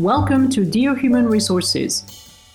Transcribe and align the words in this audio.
Welcome 0.00 0.50
to 0.50 0.64
Dear 0.64 0.96
Human 0.96 1.28
Resources. 1.28 2.04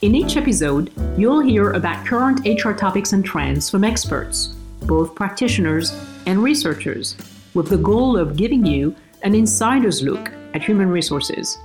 In 0.01 0.13
each 0.13 0.35
episode, 0.35 0.91
you'll 1.17 1.39
hear 1.39 1.71
about 1.71 2.05
current 2.05 2.45
HR 2.45 2.73
topics 2.73 3.13
and 3.13 3.23
trends 3.23 3.69
from 3.69 3.85
experts, 3.85 4.47
both 4.81 5.15
practitioners 5.15 5.97
and 6.25 6.43
researchers, 6.43 7.15
with 7.53 7.69
the 7.69 7.77
goal 7.77 8.17
of 8.17 8.35
giving 8.35 8.65
you 8.65 8.93
an 9.23 9.33
insider's 9.35 10.03
look 10.03 10.33
at 10.53 10.61
human 10.63 10.89
resources. 10.89 11.57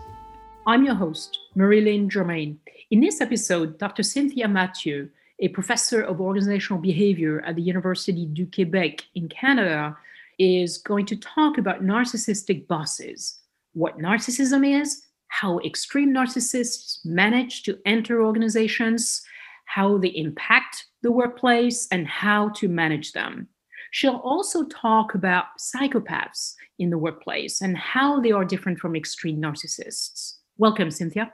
I'm 0.65 0.85
your 0.85 0.95
host, 0.95 1.41
Marilyn 1.57 2.09
Germain. 2.09 2.61
In 2.93 3.01
this 3.01 3.21
episode, 3.21 3.77
Dr. 3.77 4.05
Cynthia 4.05 4.47
Mathieu, 4.47 5.09
a 5.41 5.49
professor 5.49 6.03
of 6.03 6.21
organizational 6.21 6.81
behavior 6.81 7.41
at 7.41 7.57
the 7.57 7.63
University 7.63 8.27
du 8.27 8.47
Québec 8.47 9.01
in 9.17 9.29
Canada, 9.29 9.97
is 10.39 10.79
going 10.79 11.07
to 11.07 11.17
talk 11.17 11.59
about 11.59 11.83
narcissistic 11.83 12.69
bosses, 12.69 13.41
what 13.73 13.99
narcissism 13.99 14.81
is, 14.81 15.03
how 15.29 15.59
extreme 15.61 16.13
narcissists 16.13 16.99
manage 17.05 17.63
to 17.65 17.79
enter 17.85 18.23
organizations, 18.23 19.23
how 19.67 19.99
they 19.99 20.09
impact 20.09 20.87
the 21.03 21.11
workplace, 21.13 21.89
and 21.91 22.07
how 22.07 22.51
to 22.51 22.69
manage 22.69 23.13
them. 23.13 23.49
She'll 23.91 24.23
also 24.25 24.65
talk 24.65 25.15
about 25.15 25.45
psychopaths 25.59 26.55
in 26.79 26.91
the 26.91 26.99
workplace 26.99 27.61
and 27.61 27.77
how 27.77 28.21
they 28.21 28.33
are 28.33 28.45
different 28.45 28.79
from 28.79 28.97
extreme 28.97 29.41
narcissists. 29.41 30.35
Welcome, 30.59 30.91
Cynthia. 30.91 31.33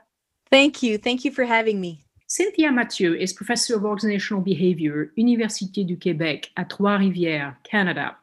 Thank 0.51 0.83
you. 0.83 0.97
Thank 0.97 1.25
you 1.25 1.31
for 1.31 1.45
having 1.45 1.81
me. 1.81 2.03
Cynthia 2.27 2.71
Mathieu 2.71 3.13
is 3.13 3.33
professor 3.33 3.75
of 3.75 3.83
organizational 3.83 4.41
behavior, 4.41 5.11
Université 5.17 5.85
du 5.85 5.97
Québec 5.97 6.47
at 6.55 6.69
Trois-Rivières, 6.69 7.55
Canada. 7.63 8.15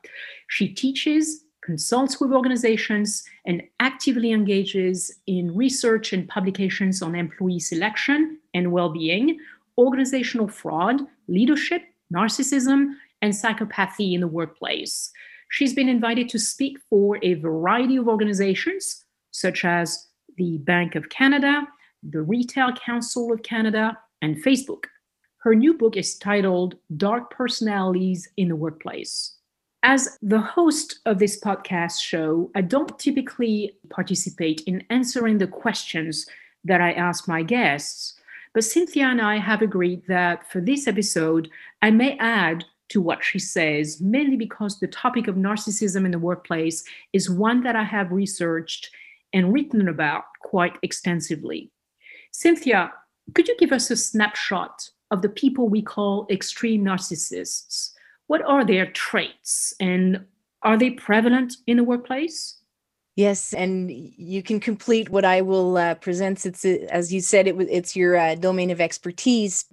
She 0.49 0.69
teaches 0.69 1.45
consults 1.69 2.19
with 2.19 2.33
organizations, 2.33 3.25
and 3.45 3.63
actively 3.79 4.33
engages 4.33 5.15
in 5.27 5.55
research 5.55 6.15
and 6.15 6.27
publications 6.27 7.03
on 7.03 7.15
employee 7.15 7.61
selection 7.61 8.39
and 8.55 8.73
well 8.73 8.89
being, 8.89 9.39
organizational 9.77 10.49
fraud, 10.49 11.03
leadership, 11.27 11.83
narcissism, 12.11 12.95
and 13.21 13.35
psychopathy 13.35 14.15
in 14.15 14.23
the 14.23 14.27
workplace. 14.27 15.13
She's 15.51 15.75
been 15.75 15.91
invited 15.91 16.31
to 16.31 16.39
speak 16.39 16.79
for 16.89 17.19
a 17.23 17.35
variety 17.35 17.97
of 17.97 18.09
organizations, 18.09 19.05
such 19.31 19.63
as 19.67 20.09
the 20.39 20.57
Bank 20.73 20.95
of 20.95 21.11
Canada, 21.11 21.69
the 22.03 22.23
Retail 22.23 22.73
Council 22.73 23.31
of 23.31 23.43
Canada, 23.43 23.99
and 24.23 24.43
Facebook. 24.43 24.85
Her 25.45 25.55
new 25.55 25.75
book 25.75 25.99
is 25.99 26.17
titled 26.17 26.77
Dark 26.97 27.31
Personalities 27.31 28.27
in 28.39 28.49
the 28.49 28.57
Workplace. 28.57 29.38
As 29.85 30.19
the 30.23 30.41
host 30.41 30.99
of 31.07 31.21
this 31.21 31.41
podcast 31.41 32.01
show, 32.01 32.51
I 32.57 32.63
don't 32.63 32.99
typically 32.99 33.77
participate 33.91 34.63
in 34.63 34.85
answering 34.91 35.39
the 35.39 35.47
questions 35.47 36.27
that 36.65 36.81
I 36.81 36.93
ask 36.93 37.29
my 37.29 37.43
guests, 37.43 38.15
but 38.55 38.65
Cynthia 38.65 39.05
and 39.05 39.23
I 39.23 39.39
have 39.39 39.63
agreed 39.63 40.03
that 40.09 40.51
for 40.51 40.61
this 40.61 40.89
episode, 40.89 41.49
I 41.81 41.93
may 41.93 42.19
add 42.19 42.65
to 42.89 43.01
what 43.01 43.23
she 43.23 43.39
says, 43.39 44.01
mainly 44.01 44.37
because 44.37 44.81
the 44.81 44.89
topic 44.89 45.29
of 45.29 45.37
narcissism 45.37 46.05
in 46.05 46.11
the 46.11 46.19
workplace 46.19 46.83
is 47.13 47.31
one 47.31 47.63
that 47.63 47.77
I 47.77 47.85
have 47.85 48.11
researched 48.11 48.91
and 49.33 49.53
written 49.53 49.89
about 49.89 50.25
quite 50.41 50.77
extensively. 50.83 51.71
Cynthia, 52.33 52.93
could 53.35 53.47
you 53.47 53.57
give 53.59 53.73
us 53.73 53.91
a 53.93 53.97
snapshot 53.97 54.91
of 55.13 55.23
the 55.23 55.29
people 55.29 55.69
we 55.69 55.83
call 55.83 56.27
extreme 56.31 56.85
narcissists? 56.85 57.93
What 58.29 58.43
are 58.43 58.65
their 58.65 58.87
traits 58.93 59.75
and 59.81 60.25
are 60.63 60.79
they 60.79 60.91
prevalent 60.91 61.55
in 61.67 61.77
the 61.77 61.85
workplace? 61.85 62.59
Yes, 63.17 63.53
and 63.53 63.91
you 63.91 64.45
can 64.45 64.61
complete 64.61 65.09
what 65.09 65.25
I 65.25 65.41
will 65.41 65.77
uh, 65.77 65.95
present. 65.97 66.47
It's 66.47 66.65
uh, 66.65 66.87
as 66.89 67.13
you 67.13 67.21
said, 67.21 67.49
it, 67.49 67.57
it's 67.59 67.97
your 67.97 68.17
uh, 68.17 68.37
domain 68.37 68.71
of 68.71 68.81
expertise. 68.81 69.65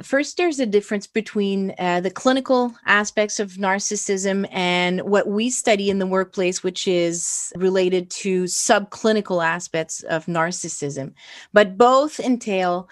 First, 0.00 0.36
there's 0.36 0.58
a 0.58 0.66
difference 0.66 1.06
between 1.06 1.74
uh, 1.78 2.00
the 2.00 2.10
clinical 2.10 2.74
aspects 2.86 3.38
of 3.38 3.52
narcissism 3.52 4.48
and 4.50 5.02
what 5.02 5.28
we 5.28 5.50
study 5.50 5.90
in 5.90 5.98
the 5.98 6.06
workplace, 6.06 6.62
which 6.62 6.88
is 6.88 7.52
related 7.56 8.10
to 8.10 8.44
subclinical 8.44 9.44
aspects 9.44 10.02
of 10.04 10.26
narcissism. 10.26 11.12
But 11.52 11.76
both 11.76 12.18
entail 12.18 12.88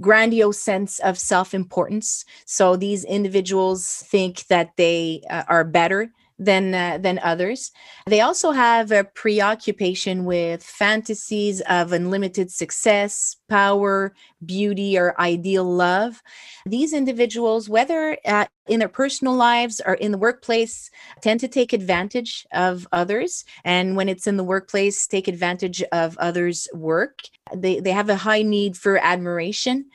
grandiose 0.00 0.60
sense 0.60 1.00
of 1.00 1.18
self-importance. 1.18 2.24
So 2.44 2.76
these 2.76 3.04
individuals 3.04 4.04
think 4.06 4.46
that 4.46 4.76
they 4.76 5.22
uh, 5.30 5.42
are 5.48 5.64
better 5.64 6.12
than 6.38 6.74
uh, 6.74 6.98
than 6.98 7.18
others. 7.20 7.70
They 8.06 8.20
also 8.20 8.50
have 8.50 8.90
a 8.90 9.04
preoccupation 9.04 10.24
with 10.24 10.62
fantasies 10.62 11.60
of 11.62 11.92
unlimited 11.92 12.50
success, 12.50 13.36
power, 13.48 14.14
beauty, 14.44 14.98
or 14.98 15.18
ideal 15.20 15.64
love. 15.64 16.22
These 16.66 16.92
individuals, 16.92 17.68
whether 17.68 18.18
uh, 18.24 18.46
in 18.66 18.80
their 18.80 18.88
personal 18.88 19.34
lives 19.34 19.80
or 19.84 19.94
in 19.94 20.12
the 20.12 20.18
workplace, 20.18 20.90
tend 21.20 21.40
to 21.40 21.48
take 21.48 21.72
advantage 21.72 22.46
of 22.52 22.88
others, 22.92 23.44
and 23.64 23.96
when 23.96 24.08
it's 24.08 24.26
in 24.26 24.36
the 24.36 24.44
workplace, 24.44 25.06
take 25.06 25.28
advantage 25.28 25.82
of 25.92 26.16
others' 26.18 26.68
work. 26.74 27.20
They 27.54 27.80
they 27.80 27.92
have 27.92 28.08
a 28.08 28.16
high 28.16 28.42
need 28.42 28.76
for 28.76 28.98
admiration. 28.98 29.86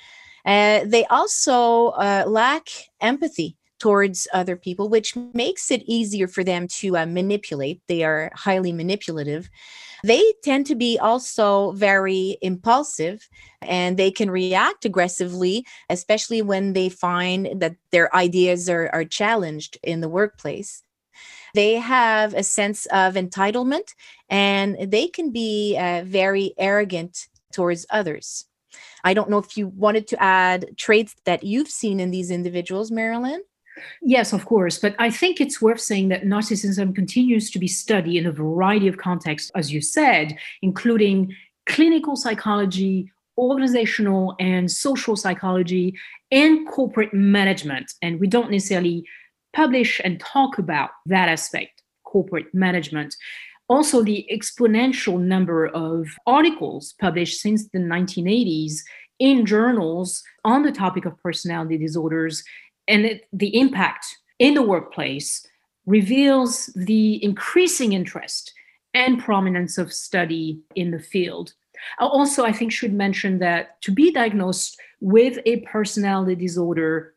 Uh, 0.45 0.85
they 0.85 1.05
also 1.05 1.87
uh, 1.89 2.23
lack 2.25 2.69
empathy 3.01 3.57
towards 3.79 4.27
other 4.33 4.55
people, 4.55 4.89
which 4.89 5.15
makes 5.33 5.71
it 5.71 5.83
easier 5.85 6.27
for 6.27 6.43
them 6.43 6.67
to 6.67 6.97
uh, 6.97 7.05
manipulate. 7.05 7.81
They 7.87 8.03
are 8.03 8.31
highly 8.35 8.73
manipulative. 8.73 9.49
They 10.03 10.33
tend 10.43 10.65
to 10.67 10.75
be 10.75 10.97
also 10.97 11.71
very 11.71 12.37
impulsive 12.41 13.27
and 13.61 13.97
they 13.97 14.11
can 14.11 14.31
react 14.31 14.85
aggressively, 14.85 15.65
especially 15.89 16.41
when 16.41 16.73
they 16.73 16.89
find 16.89 17.59
that 17.59 17.75
their 17.91 18.13
ideas 18.15 18.69
are, 18.69 18.89
are 18.93 19.03
challenged 19.03 19.77
in 19.83 20.01
the 20.01 20.09
workplace. 20.09 20.83
They 21.53 21.75
have 21.75 22.33
a 22.33 22.43
sense 22.43 22.85
of 22.87 23.15
entitlement 23.15 23.93
and 24.29 24.77
they 24.91 25.07
can 25.07 25.31
be 25.31 25.77
uh, 25.77 26.03
very 26.05 26.53
arrogant 26.57 27.27
towards 27.51 27.85
others. 27.89 28.45
I 29.03 29.13
don't 29.13 29.29
know 29.29 29.39
if 29.39 29.57
you 29.57 29.67
wanted 29.67 30.07
to 30.09 30.21
add 30.21 30.77
traits 30.77 31.15
that 31.25 31.43
you've 31.43 31.69
seen 31.69 31.99
in 31.99 32.11
these 32.11 32.31
individuals, 32.31 32.91
Marilyn. 32.91 33.41
Yes, 34.01 34.33
of 34.33 34.45
course. 34.45 34.77
But 34.77 34.95
I 34.99 35.09
think 35.09 35.39
it's 35.39 35.61
worth 35.61 35.79
saying 35.79 36.09
that 36.09 36.23
narcissism 36.23 36.93
continues 36.95 37.49
to 37.51 37.59
be 37.59 37.67
studied 37.67 38.17
in 38.17 38.27
a 38.27 38.31
variety 38.31 38.87
of 38.87 38.97
contexts, 38.97 39.51
as 39.55 39.71
you 39.71 39.81
said, 39.81 40.37
including 40.61 41.35
clinical 41.65 42.15
psychology, 42.15 43.11
organizational 43.37 44.35
and 44.39 44.69
social 44.69 45.15
psychology, 45.15 45.95
and 46.31 46.67
corporate 46.67 47.13
management. 47.13 47.93
And 48.01 48.19
we 48.19 48.27
don't 48.27 48.51
necessarily 48.51 49.05
publish 49.53 50.01
and 50.03 50.19
talk 50.19 50.57
about 50.57 50.91
that 51.05 51.29
aspect, 51.29 51.81
corporate 52.03 52.53
management. 52.53 53.15
Also, 53.67 54.03
the 54.03 54.27
exponential 54.31 55.19
number 55.19 55.67
of 55.67 56.07
articles 56.25 56.95
published 56.99 57.39
since 57.39 57.67
the 57.69 57.79
1980s 57.79 58.79
in 59.19 59.45
journals 59.45 60.23
on 60.43 60.63
the 60.63 60.71
topic 60.71 61.05
of 61.05 61.21
personality 61.21 61.77
disorders 61.77 62.43
and 62.89 63.05
it, 63.05 63.27
the 63.31 63.55
impact 63.57 64.17
in 64.39 64.55
the 64.55 64.61
workplace 64.61 65.45
reveals 65.85 66.67
the 66.75 67.23
increasing 67.23 67.93
interest 67.93 68.53
and 68.93 69.23
prominence 69.23 69.77
of 69.77 69.93
study 69.93 70.59
in 70.75 70.91
the 70.91 70.99
field. 70.99 71.53
Uh, 72.01 72.07
also, 72.07 72.43
I 72.43 72.51
think 72.51 72.71
should 72.71 72.93
mention 72.93 73.39
that 73.39 73.81
to 73.83 73.91
be 73.91 74.11
diagnosed 74.11 74.79
with 74.99 75.39
a 75.45 75.61
personality 75.61 76.35
disorder, 76.35 77.13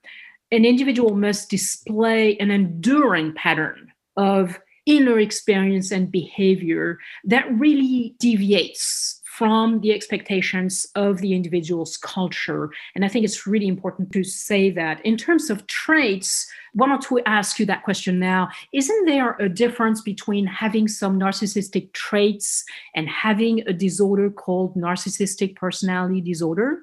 an 0.53 0.65
individual 0.65 1.17
must 1.17 1.51
display 1.51 2.37
an 2.39 2.51
enduring 2.51 3.35
pattern 3.35 3.91
of 4.17 4.61
inner 4.85 5.19
experience 5.19 5.91
and 5.91 6.13
behavior 6.13 6.99
that 7.25 7.51
really 7.59 8.15
deviates 8.19 9.22
from 9.43 9.81
the 9.81 9.93
expectations 9.93 10.87
of 10.95 11.19
the 11.19 11.35
individual's 11.35 11.97
culture. 11.97 12.71
And 12.95 13.05
I 13.05 13.09
think 13.09 13.25
it's 13.25 13.45
really 13.45 13.67
important 13.67 14.13
to 14.13 14.23
say 14.23 14.71
that. 14.71 15.05
In 15.05 15.17
terms 15.17 15.51
of 15.51 15.67
traits, 15.67 16.47
why 16.75 16.87
don't 16.87 17.11
we 17.11 17.23
ask 17.27 17.59
you 17.59 17.67
that 17.67 17.83
question 17.83 18.21
now? 18.21 18.51
Isn't 18.73 19.05
there 19.05 19.35
a 19.41 19.49
difference 19.49 20.01
between 20.01 20.47
having 20.47 20.87
some 20.87 21.19
narcissistic 21.19 21.93
traits 21.93 22.63
and 22.95 23.09
having 23.09 23.67
a 23.67 23.73
disorder 23.73 24.31
called 24.31 24.77
narcissistic 24.77 25.57
personality 25.57 26.21
disorder? 26.21 26.83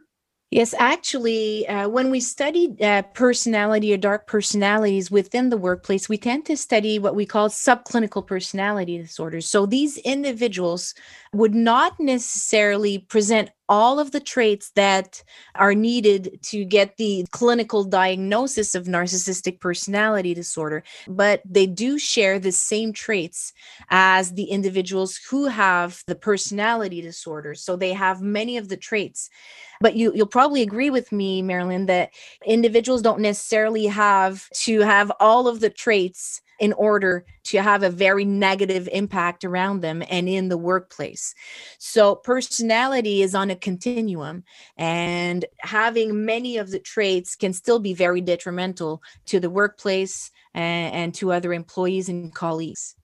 Yes, 0.51 0.74
actually, 0.80 1.68
uh, 1.68 1.88
when 1.90 2.10
we 2.10 2.19
study 2.19 2.75
uh, 2.81 3.04
personality 3.13 3.94
or 3.94 3.98
dark 3.98 4.25
personalities 4.25 5.12
within 5.12 5.51
the 5.51 5.57
workplace, 5.57 6.10
we 6.10 6.18
tend 6.18 6.48
to 6.48 6.57
study 6.57 6.98
what 6.98 7.13
we 7.16 7.28
call 7.28 7.50
subclinical 7.50 8.25
personality 8.25 8.98
disorders. 8.98 9.48
So 9.48 9.68
these 9.68 9.98
individuals 10.00 10.96
would 11.34 11.54
not 11.54 12.00
necessarily 12.00 12.98
present 12.98 13.51
all 13.69 14.00
of 14.00 14.12
the 14.12 14.19
traits 14.19 14.71
that 14.71 15.24
are 15.56 15.75
needed 15.75 16.39
to 16.42 16.66
get 16.66 16.98
the 16.98 17.25
clinical 17.31 17.83
diagnosis 17.83 18.74
of 18.75 18.88
narcissistic 18.88 19.60
personality 19.60 20.33
disorder, 20.33 20.83
but 21.07 21.42
they 21.45 21.68
do 21.68 22.00
share 22.00 22.39
the 22.39 22.51
same 22.51 22.92
traits 22.92 23.54
as 23.89 24.33
the 24.33 24.45
individuals 24.45 25.19
who 25.30 25.45
have 25.45 26.04
the 26.07 26.16
personality 26.16 27.00
disorder. 27.01 27.54
So 27.54 27.75
they 27.75 27.94
have 27.94 28.21
many 28.21 28.57
of 28.57 28.69
the 28.69 28.77
traits. 28.77 29.30
But 29.80 29.95
you, 29.95 30.12
you'll 30.13 30.25
probably 30.25 30.62
agree 30.62 30.89
with 30.89 31.12
me, 31.12 31.42
Marilyn, 31.42 31.86
that 31.86 32.10
individuals 32.45 33.01
don't 33.01 33.22
necessarily 33.22 33.86
have 33.86 34.50
to 34.65 34.81
have 34.81 35.12
all 35.19 35.48
of 35.48 35.60
the 35.60 35.69
traits 35.69 36.42
in 36.60 36.74
order 36.74 37.26
to 37.46 37.62
have 37.62 37.84
a 37.84 37.90
very 37.90 38.26
negative 38.26 38.90
impact 38.92 39.44
around 39.44 39.82
them 39.82 40.04
and 40.10 40.28
in 40.28 40.50
the 40.50 40.58
workplace. 40.58 41.34
So, 41.78 42.16
personality 42.16 43.22
is 43.22 43.34
on 43.36 43.50
a 43.50 43.56
continuum, 43.56 44.44
and 44.78 45.46
having 45.60 46.26
many 46.26 46.58
of 46.58 46.72
the 46.72 46.80
traits 46.80 47.36
can 47.36 47.54
still 47.54 47.80
be 47.80 47.94
very 47.94 48.22
detrimental 48.22 49.02
to 49.28 49.40
the 49.40 49.50
workplace 49.50 50.32
and, 50.54 50.94
and 50.94 51.16
to 51.16 51.32
other 51.32 51.54
employees 51.54 52.10
and 52.10 52.34
colleagues. 52.34 52.96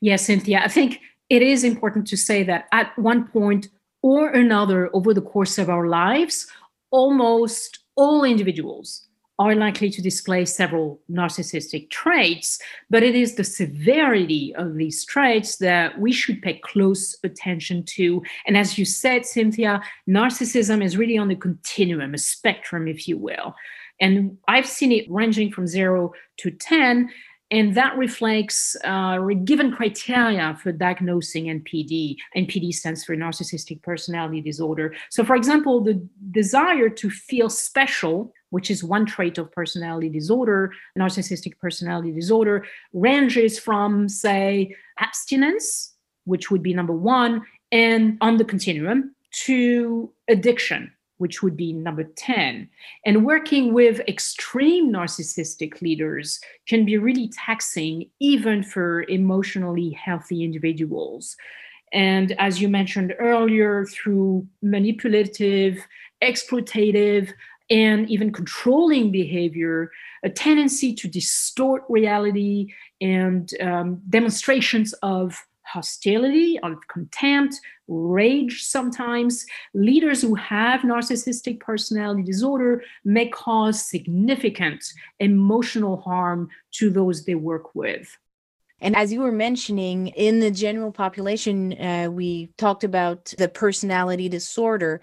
Yes, 0.00 0.26
Cynthia, 0.26 0.60
I 0.64 0.68
think 0.68 1.00
it 1.28 1.42
is 1.42 1.64
important 1.64 2.06
to 2.08 2.16
say 2.16 2.42
that 2.44 2.66
at 2.72 2.96
one 2.98 3.26
point 3.28 3.68
or 4.02 4.28
another 4.28 4.90
over 4.94 5.14
the 5.14 5.22
course 5.22 5.58
of 5.58 5.68
our 5.68 5.86
lives, 5.86 6.46
almost 6.90 7.80
all 7.96 8.24
individuals 8.24 9.06
are 9.42 9.54
likely 9.54 9.90
to 9.90 10.00
display 10.00 10.44
several 10.44 11.00
narcissistic 11.10 11.90
traits, 11.90 12.60
but 12.90 13.02
it 13.02 13.14
is 13.14 13.34
the 13.34 13.44
severity 13.44 14.54
of 14.56 14.76
these 14.76 15.04
traits 15.04 15.56
that 15.56 15.98
we 15.98 16.12
should 16.12 16.40
pay 16.42 16.58
close 16.58 17.16
attention 17.24 17.84
to. 17.84 18.22
And 18.46 18.56
as 18.56 18.78
you 18.78 18.84
said, 18.84 19.26
Cynthia, 19.26 19.82
narcissism 20.08 20.82
is 20.84 20.96
really 20.96 21.18
on 21.18 21.28
the 21.28 21.34
continuum, 21.34 22.14
a 22.14 22.18
spectrum, 22.18 22.86
if 22.86 23.08
you 23.08 23.18
will. 23.18 23.54
And 24.00 24.38
I've 24.48 24.66
seen 24.66 24.92
it 24.92 25.10
ranging 25.10 25.50
from 25.52 25.66
zero 25.66 26.12
to 26.38 26.50
10 26.50 27.10
and 27.52 27.74
that 27.74 27.98
reflects 27.98 28.74
uh, 28.82 29.18
given 29.44 29.72
criteria 29.72 30.58
for 30.62 30.72
diagnosing 30.72 31.44
NPD. 31.60 32.16
NPD 32.34 32.72
stands 32.72 33.04
for 33.04 33.14
narcissistic 33.14 33.82
personality 33.82 34.40
disorder. 34.40 34.94
So, 35.10 35.22
for 35.22 35.36
example, 35.36 35.84
the 35.84 36.02
desire 36.30 36.88
to 36.88 37.10
feel 37.10 37.50
special, 37.50 38.32
which 38.52 38.70
is 38.70 38.84
one 38.84 39.06
trait 39.06 39.38
of 39.38 39.50
personality 39.50 40.10
disorder, 40.10 40.72
narcissistic 40.98 41.58
personality 41.58 42.12
disorder, 42.12 42.66
ranges 42.92 43.58
from, 43.58 44.10
say, 44.10 44.76
abstinence, 44.98 45.94
which 46.24 46.50
would 46.50 46.62
be 46.62 46.74
number 46.74 46.92
one, 46.92 47.42
and 47.72 48.18
on 48.20 48.36
the 48.36 48.44
continuum, 48.44 49.14
to 49.46 50.12
addiction, 50.28 50.92
which 51.16 51.42
would 51.42 51.56
be 51.56 51.72
number 51.72 52.04
10. 52.04 52.68
And 53.06 53.24
working 53.24 53.72
with 53.72 54.00
extreme 54.00 54.92
narcissistic 54.92 55.80
leaders 55.80 56.38
can 56.68 56.84
be 56.84 56.98
really 56.98 57.28
taxing, 57.28 58.10
even 58.20 58.62
for 58.62 59.04
emotionally 59.04 59.90
healthy 59.92 60.44
individuals. 60.44 61.36
And 61.94 62.32
as 62.38 62.60
you 62.60 62.68
mentioned 62.68 63.14
earlier, 63.18 63.86
through 63.86 64.46
manipulative, 64.60 65.78
exploitative, 66.22 67.32
and 67.72 68.08
even 68.10 68.30
controlling 68.30 69.10
behavior, 69.10 69.90
a 70.22 70.28
tendency 70.28 70.94
to 70.94 71.08
distort 71.08 71.82
reality 71.88 72.72
and 73.00 73.50
um, 73.60 74.02
demonstrations 74.10 74.92
of 75.02 75.42
hostility, 75.62 76.58
of 76.60 76.76
contempt, 76.88 77.58
rage 77.88 78.62
sometimes. 78.64 79.46
Leaders 79.72 80.20
who 80.20 80.34
have 80.34 80.82
narcissistic 80.82 81.60
personality 81.60 82.22
disorder 82.22 82.82
may 83.06 83.26
cause 83.28 83.82
significant 83.82 84.84
emotional 85.18 85.96
harm 85.96 86.50
to 86.72 86.90
those 86.90 87.24
they 87.24 87.34
work 87.34 87.74
with. 87.74 88.18
And 88.82 88.94
as 88.96 89.12
you 89.12 89.20
were 89.20 89.32
mentioning, 89.32 90.08
in 90.08 90.40
the 90.40 90.50
general 90.50 90.92
population, 90.92 91.72
uh, 91.80 92.10
we 92.10 92.50
talked 92.58 92.84
about 92.84 93.32
the 93.38 93.48
personality 93.48 94.28
disorder. 94.28 95.00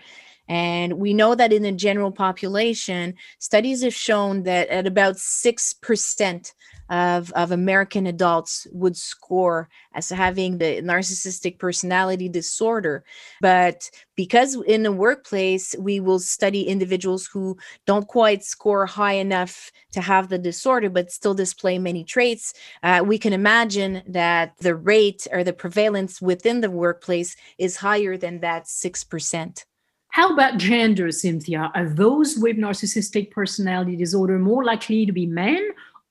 And 0.50 0.94
we 0.94 1.14
know 1.14 1.36
that 1.36 1.54
in 1.54 1.62
the 1.62 1.72
general 1.72 2.12
population, 2.12 3.14
studies 3.38 3.84
have 3.84 3.94
shown 3.94 4.44
that 4.44 4.68
at 4.70 4.88
about 4.88 5.16
6% 5.18 6.54
of, 6.90 7.32
of 7.34 7.52
American 7.52 8.08
adults 8.08 8.66
would 8.72 8.98
score 8.98 9.70
as 9.94 10.10
having 10.10 10.58
the 10.58 10.82
narcissistic 10.82 11.60
personality 11.60 12.28
disorder. 12.28 13.04
But 13.42 13.92
because 14.16 14.56
in 14.66 14.82
the 14.82 14.92
workplace, 14.92 15.76
we 15.78 16.00
will 16.00 16.20
study 16.20 16.64
individuals 16.64 17.28
who 17.32 17.56
don't 17.86 18.08
quite 18.08 18.44
score 18.44 18.88
high 18.88 19.14
enough 19.14 19.72
to 19.92 20.02
have 20.02 20.30
the 20.30 20.40
disorder, 20.40 20.90
but 20.90 21.12
still 21.12 21.36
display 21.36 21.78
many 21.78 22.04
traits, 22.04 22.56
uh, 22.82 23.04
we 23.06 23.20
can 23.20 23.34
imagine 23.34 24.02
that 24.08 24.58
the 24.58 24.76
rate 24.76 25.28
or 25.32 25.44
the 25.44 25.54
prevalence 25.54 26.20
within 26.20 26.62
the 26.62 26.72
workplace 26.72 27.36
is 27.60 27.78
higher 27.78 28.18
than 28.18 28.40
that 28.40 28.66
6%. 28.66 29.66
How 30.10 30.34
about 30.34 30.58
gender, 30.58 31.12
Cynthia? 31.12 31.72
Are 31.76 31.88
those 31.88 32.38
with 32.38 32.58
narcissistic 32.58 33.32
personality 33.32 33.96
disorder 33.96 34.40
more 34.40 34.64
likely 34.64 35.06
to 35.06 35.12
be 35.12 35.26
men 35.26 35.70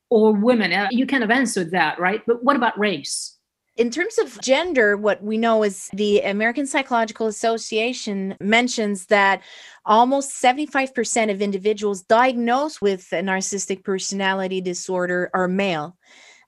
or 0.09 0.33
women? 0.33 0.73
Uh, 0.73 0.89
you 0.91 1.07
kind 1.07 1.25
of 1.25 1.31
answered 1.31 1.73
that, 1.73 1.99
right? 1.99 2.23
But 2.27 2.45
what 2.45 2.57
about 2.57 2.79
race? 2.79 3.39
In 3.77 3.91
terms 3.91 4.19
of 4.19 4.41
gender, 4.41 4.97
what 4.97 5.23
we 5.23 5.39
know 5.39 5.63
is 5.63 5.89
the 5.93 6.21
American 6.23 6.67
Psychological 6.67 7.29
Association 7.29 8.37
mentions 8.41 9.07
that 9.07 9.41
almost 9.85 10.43
75% 10.43 11.31
of 11.31 11.41
individuals 11.41 12.03
diagnosed 12.03 12.83
with 12.83 13.13
a 13.13 13.23
narcissistic 13.23 13.85
personality 13.85 14.61
disorder 14.61 15.31
are 15.33 15.47
male. 15.47 15.97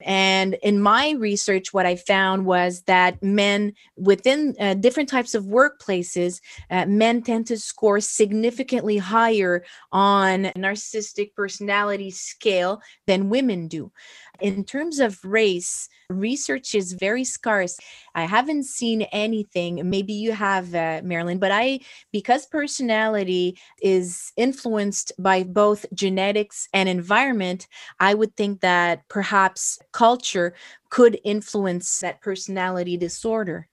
And 0.02 0.55
in 0.62 0.81
my 0.81 1.11
research, 1.12 1.73
what 1.73 1.87
I 1.87 1.97
found 1.97 2.47
was 2.47 2.82
that 2.82 3.23
men 3.23 3.75
within 3.97 4.55
uh, 4.58 4.75
different 4.75 5.08
types 5.08 5.35
of 5.35 5.44
workplaces, 5.44 6.41
uh, 6.70 6.87
men 6.87 7.23
tend 7.23 7.47
to 7.49 7.58
score 7.58 8.00
significantly 8.00 8.97
higher 8.97 9.64
on 9.93 10.44
narcissistic 10.56 11.35
personality 11.35 12.11
scale 12.11 12.81
than 13.06 13.31
women 13.31 13.69
do. 13.69 13.93
In 14.40 14.64
terms 14.64 15.00
of 15.00 15.22
race, 15.25 15.88
research 16.08 16.75
is 16.75 16.92
very 16.94 17.25
scarce. 17.25 17.78
I 18.14 18.25
haven't 18.25 18.64
seen 18.64 19.02
anything. 19.12 19.88
Maybe 19.88 20.14
you 20.14 20.32
have, 20.32 20.75
uh, 20.75 21.02
Marilyn, 21.04 21.38
but 21.38 21.52
I, 21.52 21.81
because 22.10 22.46
personality 22.46 23.58
is 23.82 24.32
influenced 24.37 25.12
by 25.19 25.42
both 25.42 25.84
genetics 25.92 26.69
and 26.72 26.88
environment, 26.88 27.69
I 27.98 28.14
would 28.14 28.34
think 28.37 28.60
that 28.60 29.06
perhaps 29.08 29.78
culture 29.92 30.54
could 30.88 31.20
influence 31.22 31.98
that 32.00 32.22
personality 32.22 32.96
disorder. 32.96 33.68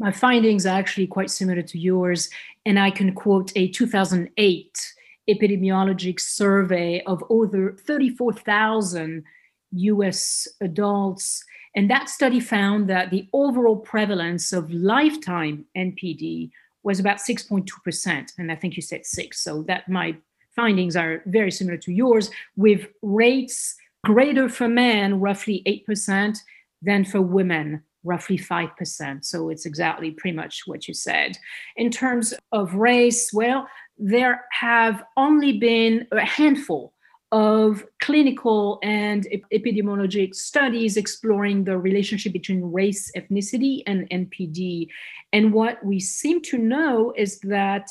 My 0.00 0.12
findings 0.12 0.66
are 0.66 0.78
actually 0.78 1.06
quite 1.06 1.30
similar 1.30 1.62
to 1.62 1.78
yours, 1.78 2.28
and 2.66 2.78
I 2.78 2.90
can 2.90 3.14
quote 3.14 3.52
a 3.56 3.68
2008 3.68 4.94
epidemiologic 5.28 6.18
survey 6.18 7.02
of 7.02 7.22
over 7.28 7.76
34,000 7.86 9.24
US 9.72 10.48
adults. 10.60 11.44
And 11.76 11.90
that 11.90 12.08
study 12.08 12.40
found 12.40 12.88
that 12.88 13.10
the 13.10 13.28
overall 13.32 13.76
prevalence 13.76 14.52
of 14.52 14.72
lifetime 14.72 15.64
NPD 15.76 16.50
was 16.82 17.00
about 17.00 17.18
6.2%. 17.18 18.32
And 18.38 18.50
I 18.50 18.56
think 18.56 18.76
you 18.76 18.82
said 18.82 19.04
six. 19.04 19.42
So 19.42 19.62
that 19.64 19.88
my 19.88 20.16
findings 20.56 20.96
are 20.96 21.22
very 21.26 21.50
similar 21.50 21.76
to 21.76 21.92
yours, 21.92 22.30
with 22.56 22.88
rates 23.02 23.76
greater 24.04 24.48
for 24.48 24.68
men, 24.68 25.20
roughly 25.20 25.62
8%, 25.66 26.38
than 26.82 27.04
for 27.04 27.20
women, 27.20 27.82
roughly 28.04 28.38
5%. 28.38 29.24
So 29.24 29.50
it's 29.50 29.66
exactly 29.66 30.12
pretty 30.12 30.36
much 30.36 30.62
what 30.66 30.88
you 30.88 30.94
said. 30.94 31.36
In 31.76 31.90
terms 31.90 32.34
of 32.52 32.74
race, 32.74 33.32
well, 33.32 33.68
there 33.98 34.44
have 34.52 35.04
only 35.16 35.58
been 35.58 36.06
a 36.12 36.24
handful 36.24 36.92
of 37.30 37.84
clinical 38.00 38.78
and 38.82 39.26
epidemiologic 39.52 40.34
studies 40.34 40.96
exploring 40.96 41.64
the 41.64 41.76
relationship 41.76 42.32
between 42.32 42.62
race, 42.62 43.10
ethnicity, 43.16 43.82
and 43.86 44.08
NPD. 44.10 44.88
And 45.32 45.52
what 45.52 45.84
we 45.84 46.00
seem 46.00 46.40
to 46.42 46.58
know 46.58 47.12
is 47.16 47.38
that 47.40 47.90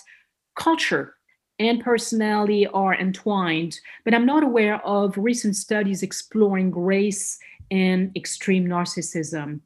culture 0.56 1.15
and 1.60 1.84
personality 1.84 2.67
are 2.67 2.96
entwined, 2.96 3.79
but 4.06 4.13
I'm 4.13 4.25
not 4.25 4.44
aware 4.44 4.84
of 4.86 5.17
recent 5.17 5.56
studies 5.56 6.03
exploring 6.03 6.72
race 6.72 7.38
and 7.70 8.15
extreme 8.15 8.65
narcissism. 8.65 9.62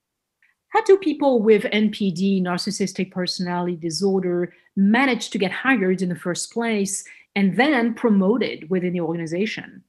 How 0.69 0.81
do 0.83 0.97
people 0.97 1.41
with 1.41 1.63
NPD, 1.63 2.41
narcissistic 2.41 3.11
personality 3.11 3.75
disorder, 3.75 4.53
manage 4.77 5.29
to 5.31 5.37
get 5.37 5.51
hired 5.51 6.01
in 6.01 6.07
the 6.07 6.15
first 6.15 6.53
place? 6.53 7.03
And 7.35 7.57
then 7.57 7.93
promoted 7.93 8.69
within 8.69 8.93
the 8.93 9.01
organization. 9.01 9.83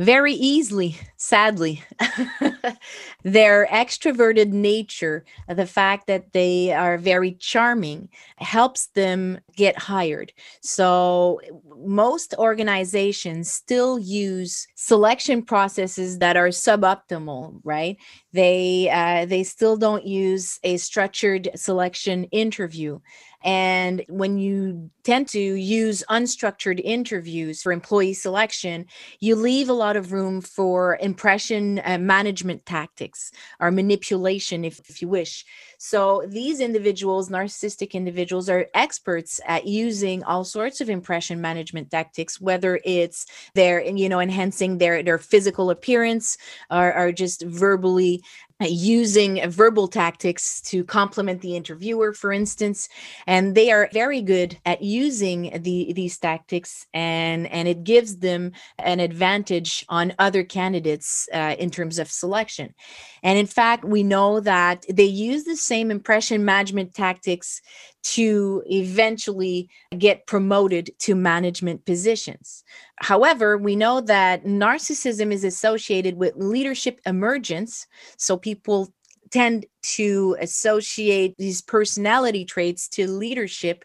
very 0.00 0.32
easily, 0.32 0.96
sadly. 1.16 1.80
Their 3.22 3.68
extroverted 3.70 4.50
nature, 4.50 5.24
the 5.48 5.66
fact 5.66 6.08
that 6.08 6.32
they 6.32 6.72
are 6.72 6.98
very 6.98 7.32
charming, 7.34 8.08
helps 8.38 8.88
them 8.88 9.38
get 9.56 9.78
hired. 9.78 10.32
So, 10.62 11.40
most 11.78 12.34
organizations 12.38 13.52
still 13.52 13.98
use 13.98 14.66
selection 14.74 15.42
processes 15.44 16.18
that 16.18 16.36
are 16.36 16.48
suboptimal, 16.48 17.60
right? 17.62 17.96
They 18.32 18.90
uh, 18.90 19.26
they 19.26 19.44
still 19.44 19.76
don't 19.76 20.04
use 20.04 20.58
a 20.64 20.76
structured 20.76 21.50
selection 21.54 22.24
interview. 22.24 22.98
And 23.44 24.02
when 24.08 24.38
you 24.38 24.90
tend 25.04 25.28
to 25.28 25.38
use 25.38 26.02
unstructured 26.08 26.80
interviews 26.82 27.62
for 27.62 27.72
employee 27.72 28.14
selection, 28.14 28.86
you 29.20 29.36
leave 29.36 29.68
a 29.68 29.74
lot 29.74 29.96
of 29.96 30.12
room 30.12 30.40
for 30.40 30.96
impression 31.00 31.74
management 32.00 32.64
tactics 32.64 33.30
or 33.60 33.70
manipulation, 33.70 34.64
if, 34.64 34.80
if 34.88 35.02
you 35.02 35.08
wish. 35.08 35.44
So 35.76 36.24
these 36.26 36.60
individuals, 36.60 37.28
narcissistic 37.28 37.92
individuals, 37.92 38.48
are 38.48 38.66
experts 38.72 39.40
at 39.46 39.66
using 39.66 40.24
all 40.24 40.44
sorts 40.44 40.80
of 40.80 40.88
impression 40.88 41.42
management 41.42 41.90
tactics, 41.90 42.40
whether 42.40 42.80
it's 42.82 43.26
their, 43.54 43.82
you 43.82 44.08
know, 44.08 44.20
enhancing 44.20 44.78
their 44.78 45.02
their 45.02 45.18
physical 45.18 45.68
appearance 45.68 46.38
or, 46.70 46.96
or 46.96 47.12
just 47.12 47.42
verbally 47.42 48.22
using 48.60 49.50
verbal 49.50 49.88
tactics 49.88 50.60
to 50.60 50.84
compliment 50.84 51.40
the 51.40 51.56
interviewer 51.56 52.12
for 52.12 52.32
instance 52.32 52.88
and 53.26 53.54
they 53.54 53.70
are 53.72 53.88
very 53.92 54.22
good 54.22 54.56
at 54.64 54.80
using 54.80 55.50
the 55.62 55.92
these 55.92 56.16
tactics 56.18 56.86
and 56.94 57.46
and 57.48 57.66
it 57.66 57.82
gives 57.84 58.18
them 58.18 58.52
an 58.78 59.00
advantage 59.00 59.84
on 59.88 60.14
other 60.18 60.44
candidates 60.44 61.28
uh, 61.34 61.56
in 61.58 61.70
terms 61.70 61.98
of 61.98 62.10
selection. 62.10 62.74
And 63.22 63.38
in 63.38 63.46
fact 63.46 63.84
we 63.84 64.02
know 64.02 64.40
that 64.40 64.84
they 64.88 65.04
use 65.04 65.44
the 65.44 65.56
same 65.56 65.90
impression 65.90 66.44
management 66.44 66.94
tactics 66.94 67.60
to 68.04 68.62
eventually 68.66 69.68
get 69.98 70.26
promoted 70.26 70.90
to 71.00 71.14
management 71.14 71.84
positions. 71.84 72.62
However, 72.96 73.58
we 73.58 73.74
know 73.76 74.00
that 74.02 74.44
narcissism 74.44 75.32
is 75.32 75.42
associated 75.42 76.16
with 76.16 76.36
leadership 76.36 77.00
emergence. 77.06 77.86
So 78.16 78.36
people 78.36 78.92
tend 79.30 79.66
to 79.82 80.36
associate 80.40 81.34
these 81.38 81.60
personality 81.60 82.44
traits 82.44 82.88
to 82.88 83.10
leadership. 83.10 83.84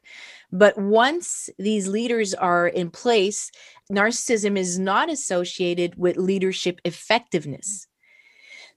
But 0.52 0.78
once 0.78 1.50
these 1.58 1.88
leaders 1.88 2.34
are 2.34 2.68
in 2.68 2.92
place, 2.92 3.52
narcissism 3.92 4.58
is 4.58 4.78
not 4.78 5.10
associated 5.10 5.96
with 5.98 6.18
leadership 6.18 6.80
effectiveness. 6.86 7.88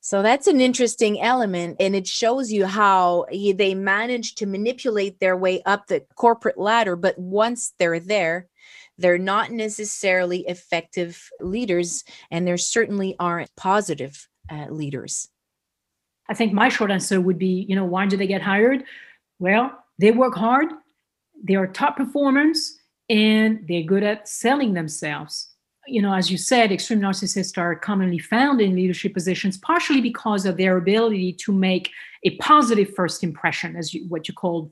So 0.05 0.21
that's 0.21 0.49
an 0.49 0.61
interesting 0.61 1.21
element. 1.23 1.77
And 1.79 1.95
it 1.95 2.09
shows 2.09 2.51
you 2.51 2.67
how 2.67 3.27
they 3.31 3.73
manage 3.73 4.35
to 4.35 4.47
manipulate 4.47 5.21
their 5.21 5.37
way 5.37 5.63
up 5.65 5.87
the 5.87 6.05
corporate 6.17 6.59
ladder. 6.59 6.97
But 6.97 7.17
once 7.19 7.73
they're 7.79 8.01
there, 8.01 8.49
they're 8.99 9.17
not 9.17 9.53
necessarily 9.53 10.41
effective 10.41 11.31
leaders, 11.41 12.03
and 12.33 12.47
there 12.47 12.59
certainly 12.59 13.15
aren't 13.21 13.55
positive 13.57 14.29
uh, 14.51 14.67
leaders. 14.71 15.29
I 16.29 16.35
think 16.35 16.53
my 16.53 16.69
short 16.69 16.91
answer 16.91 17.21
would 17.21 17.39
be 17.39 17.65
you 17.69 17.77
know, 17.77 17.85
why 17.85 18.07
do 18.07 18.17
they 18.17 18.27
get 18.27 18.43
hired? 18.43 18.83
Well, 19.39 19.71
they 19.99 20.11
work 20.11 20.35
hard, 20.35 20.69
they 21.43 21.55
are 21.55 21.67
top 21.69 21.97
performers, 21.97 22.77
and 23.09 23.65
they're 23.69 23.83
good 23.85 24.03
at 24.03 24.29
selling 24.29 24.75
themselves 24.75 25.52
you 25.87 26.01
know, 26.01 26.15
as 26.15 26.31
you 26.31 26.39
said, 26.39 26.71
extreme 26.71 27.01
narcissists 27.01 27.59
are 27.59 27.75
commonly 27.75 28.19
found 28.19 28.61
in 28.61 28.77
leadership 28.77 29.15
positions, 29.15 29.59
partially 29.59 30.01
because 30.01 30.47
of 30.47 30.57
their 30.57 30.77
ability 30.77 31.33
to 31.33 31.53
make 31.53 31.91
a 32.25 32.37
positive 32.37 32.95
first 32.95 33.25
impression, 33.25 33.77
as 33.77 33.93
you, 33.93 34.07
what 34.09 34.29
you 34.29 34.35
call 34.35 34.71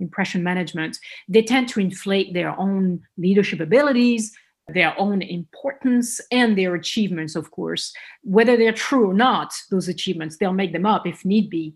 impression 0.00 0.42
management. 0.42 0.98
They 1.28 1.42
tend 1.42 1.68
to 1.70 1.80
inflate 1.80 2.32
their 2.32 2.58
own 2.58 3.02
leadership 3.16 3.60
abilities, 3.60 4.32
their 4.68 4.98
own 4.98 5.22
importance, 5.22 6.20
and 6.30 6.56
their 6.56 6.74
achievements, 6.74 7.36
of 7.36 7.50
course. 7.50 7.92
Whether 8.22 8.56
they're 8.56 8.72
true 8.72 9.10
or 9.10 9.14
not, 9.14 9.52
those 9.70 9.88
achievements, 9.88 10.36
they'll 10.36 10.52
make 10.52 10.72
them 10.72 10.86
up 10.86 11.06
if 11.06 11.24
need 11.24 11.50
be. 11.50 11.74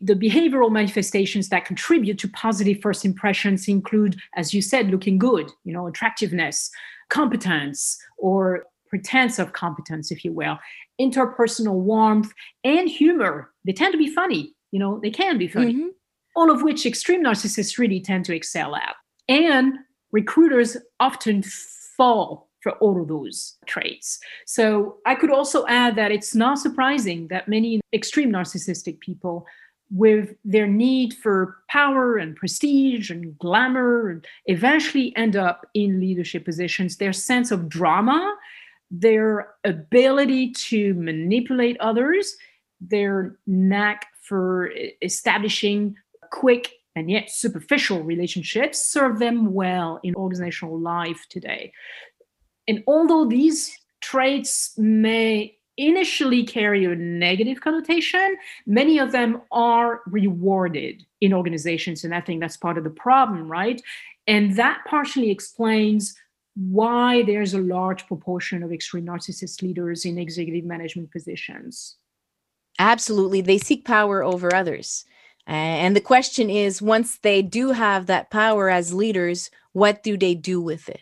The 0.00 0.14
behavioral 0.14 0.70
manifestations 0.70 1.48
that 1.48 1.64
contribute 1.64 2.18
to 2.20 2.28
positive 2.28 2.80
first 2.80 3.04
impressions 3.04 3.66
include, 3.66 4.16
as 4.36 4.54
you 4.54 4.62
said, 4.62 4.90
looking 4.90 5.18
good, 5.18 5.50
you 5.64 5.72
know, 5.72 5.88
attractiveness, 5.88 6.70
competence 7.08 7.98
or 8.16 8.64
pretense 8.88 9.38
of 9.38 9.52
competence, 9.52 10.10
if 10.10 10.24
you 10.24 10.32
will, 10.32 10.58
interpersonal 11.00 11.74
warmth, 11.74 12.32
and 12.64 12.88
humor. 12.88 13.52
They 13.64 13.72
tend 13.72 13.92
to 13.92 13.98
be 13.98 14.12
funny. 14.12 14.54
You 14.70 14.78
know, 14.78 14.98
they 15.02 15.10
can 15.10 15.38
be 15.38 15.48
funny. 15.48 15.74
Mm-hmm. 15.74 15.88
All 16.36 16.50
of 16.50 16.62
which 16.62 16.86
extreme 16.86 17.24
narcissists 17.24 17.78
really 17.78 18.00
tend 18.00 18.24
to 18.26 18.34
excel 18.34 18.74
at. 18.74 18.94
And 19.28 19.74
recruiters 20.12 20.76
often 21.00 21.42
fall 21.96 22.48
for 22.60 22.72
all 22.78 23.00
of 23.00 23.08
those 23.08 23.56
traits. 23.66 24.18
So 24.46 24.98
I 25.06 25.14
could 25.14 25.30
also 25.30 25.66
add 25.66 25.96
that 25.96 26.10
it's 26.10 26.34
not 26.34 26.58
surprising 26.58 27.28
that 27.28 27.48
many 27.48 27.80
extreme 27.92 28.32
narcissistic 28.32 29.00
people 29.00 29.46
with 29.90 30.34
their 30.44 30.66
need 30.66 31.14
for 31.14 31.56
power 31.68 32.16
and 32.16 32.36
prestige 32.36 33.10
and 33.10 33.38
glamour 33.38 34.10
and 34.10 34.26
eventually 34.46 35.16
end 35.16 35.34
up 35.34 35.66
in 35.74 36.00
leadership 36.00 36.44
positions. 36.44 36.96
Their 36.96 37.12
sense 37.12 37.50
of 37.50 37.68
drama 37.68 38.34
their 38.90 39.54
ability 39.64 40.52
to 40.52 40.94
manipulate 40.94 41.76
others 41.80 42.36
their 42.80 43.36
knack 43.46 44.06
for 44.22 44.70
establishing 45.02 45.96
quick 46.30 46.72
and 46.94 47.10
yet 47.10 47.30
superficial 47.30 48.02
relationships 48.02 48.84
serve 48.84 49.18
them 49.18 49.52
well 49.52 50.00
in 50.02 50.14
organizational 50.14 50.78
life 50.78 51.26
today. 51.28 51.72
And 52.66 52.82
although 52.86 53.26
these 53.26 53.76
traits 54.00 54.74
may 54.78 55.57
initially 55.78 56.44
carry 56.44 56.84
a 56.84 56.94
negative 56.94 57.60
connotation, 57.60 58.36
many 58.66 58.98
of 58.98 59.12
them 59.12 59.40
are 59.50 60.02
rewarded 60.06 61.06
in 61.20 61.32
organizations. 61.32 62.04
And 62.04 62.14
I 62.14 62.20
think 62.20 62.40
that's 62.40 62.56
part 62.56 62.76
of 62.76 62.84
the 62.84 62.90
problem, 62.90 63.50
right? 63.50 63.80
And 64.26 64.56
that 64.56 64.80
partially 64.86 65.30
explains 65.30 66.14
why 66.54 67.22
there's 67.22 67.54
a 67.54 67.60
large 67.60 68.06
proportion 68.08 68.62
of 68.62 68.72
extreme 68.72 69.06
narcissist 69.06 69.62
leaders 69.62 70.04
in 70.04 70.18
executive 70.18 70.64
management 70.64 71.12
positions. 71.12 71.96
Absolutely. 72.80 73.40
They 73.40 73.58
seek 73.58 73.84
power 73.84 74.22
over 74.22 74.54
others. 74.54 75.04
And 75.46 75.96
the 75.96 76.00
question 76.00 76.50
is 76.50 76.82
once 76.82 77.18
they 77.18 77.40
do 77.40 77.70
have 77.70 78.06
that 78.06 78.30
power 78.30 78.68
as 78.68 78.92
leaders, 78.92 79.50
what 79.72 80.02
do 80.02 80.18
they 80.18 80.34
do 80.34 80.60
with 80.60 80.88
it? 80.88 81.00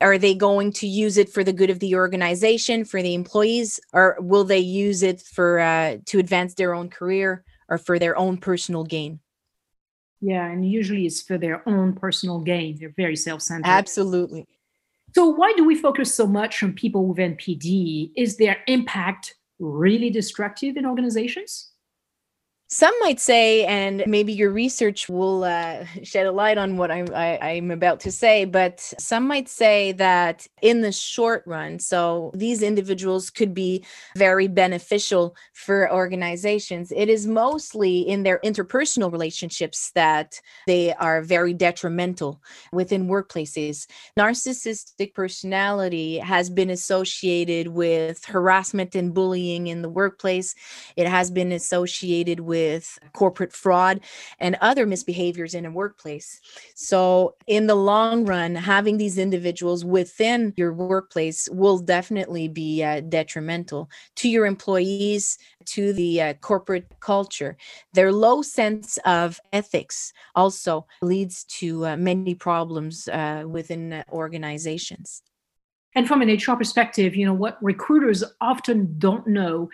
Are 0.00 0.18
they 0.18 0.34
going 0.34 0.72
to 0.74 0.86
use 0.86 1.16
it 1.16 1.28
for 1.28 1.42
the 1.42 1.52
good 1.52 1.70
of 1.70 1.80
the 1.80 1.94
organization, 1.96 2.84
for 2.84 3.02
the 3.02 3.14
employees, 3.14 3.80
or 3.92 4.16
will 4.20 4.44
they 4.44 4.58
use 4.58 5.02
it 5.02 5.20
for 5.20 5.58
uh, 5.58 5.96
to 6.06 6.18
advance 6.18 6.54
their 6.54 6.74
own 6.74 6.88
career 6.88 7.44
or 7.68 7.78
for 7.78 7.98
their 7.98 8.16
own 8.16 8.36
personal 8.36 8.84
gain? 8.84 9.20
Yeah, 10.20 10.46
and 10.46 10.68
usually 10.68 11.06
it's 11.06 11.22
for 11.22 11.38
their 11.38 11.68
own 11.68 11.94
personal 11.94 12.40
gain. 12.40 12.76
They're 12.78 12.94
very 12.96 13.16
self-centered. 13.16 13.68
Absolutely. 13.68 14.46
So 15.14 15.26
why 15.26 15.52
do 15.56 15.64
we 15.64 15.74
focus 15.74 16.14
so 16.14 16.26
much 16.26 16.62
on 16.62 16.74
people 16.74 17.06
with 17.06 17.18
NPD? 17.18 18.12
Is 18.16 18.36
their 18.36 18.58
impact 18.66 19.34
really 19.58 20.10
destructive 20.10 20.76
in 20.76 20.86
organizations? 20.86 21.67
Some 22.70 22.92
might 23.00 23.18
say, 23.18 23.64
and 23.64 24.04
maybe 24.06 24.34
your 24.34 24.50
research 24.50 25.08
will 25.08 25.44
uh, 25.44 25.86
shed 26.02 26.26
a 26.26 26.32
light 26.32 26.58
on 26.58 26.76
what 26.76 26.90
I'm, 26.90 27.06
I, 27.14 27.38
I'm 27.38 27.70
about 27.70 27.98
to 28.00 28.12
say, 28.12 28.44
but 28.44 28.80
some 28.98 29.26
might 29.26 29.48
say 29.48 29.92
that 29.92 30.46
in 30.60 30.82
the 30.82 30.92
short 30.92 31.42
run, 31.46 31.78
so 31.78 32.30
these 32.34 32.62
individuals 32.62 33.30
could 33.30 33.54
be 33.54 33.86
very 34.16 34.48
beneficial 34.48 35.34
for 35.54 35.90
organizations. 35.90 36.92
It 36.94 37.08
is 37.08 37.26
mostly 37.26 38.00
in 38.00 38.22
their 38.22 38.38
interpersonal 38.44 39.10
relationships 39.10 39.90
that 39.94 40.38
they 40.66 40.92
are 40.92 41.22
very 41.22 41.54
detrimental 41.54 42.42
within 42.70 43.08
workplaces. 43.08 43.86
Narcissistic 44.18 45.14
personality 45.14 46.18
has 46.18 46.50
been 46.50 46.68
associated 46.68 47.68
with 47.68 48.26
harassment 48.26 48.94
and 48.94 49.14
bullying 49.14 49.68
in 49.68 49.80
the 49.80 49.88
workplace, 49.88 50.54
it 50.96 51.08
has 51.08 51.30
been 51.30 51.50
associated 51.50 52.40
with 52.40 52.57
with 52.58 52.98
corporate 53.12 53.52
fraud 53.52 54.00
and 54.38 54.56
other 54.60 54.86
misbehaviors 54.86 55.54
in 55.54 55.64
a 55.66 55.70
workplace. 55.70 56.40
So, 56.74 57.34
in 57.46 57.66
the 57.66 57.74
long 57.74 58.24
run, 58.24 58.54
having 58.54 58.98
these 58.98 59.18
individuals 59.18 59.84
within 59.84 60.52
your 60.56 60.72
workplace 60.72 61.48
will 61.50 61.78
definitely 61.78 62.48
be 62.48 62.82
uh, 62.82 63.00
detrimental 63.00 63.88
to 64.16 64.28
your 64.28 64.46
employees, 64.46 65.38
to 65.66 65.92
the 65.92 66.12
uh, 66.22 66.34
corporate 66.34 66.86
culture. 67.00 67.56
Their 67.92 68.12
low 68.12 68.42
sense 68.42 68.98
of 69.04 69.40
ethics 69.52 70.12
also 70.34 70.86
leads 71.02 71.44
to 71.60 71.86
uh, 71.86 71.96
many 71.96 72.34
problems 72.34 73.08
uh, 73.08 73.44
within 73.46 73.92
uh, 73.92 74.02
organizations. 74.10 75.22
And 75.94 76.06
from 76.06 76.22
an 76.22 76.28
HR 76.28 76.56
perspective, 76.56 77.16
you 77.16 77.26
know, 77.26 77.34
what 77.34 77.58
recruiters 77.62 78.22
often 78.40 78.94
don't 78.98 79.26
know 79.26 79.68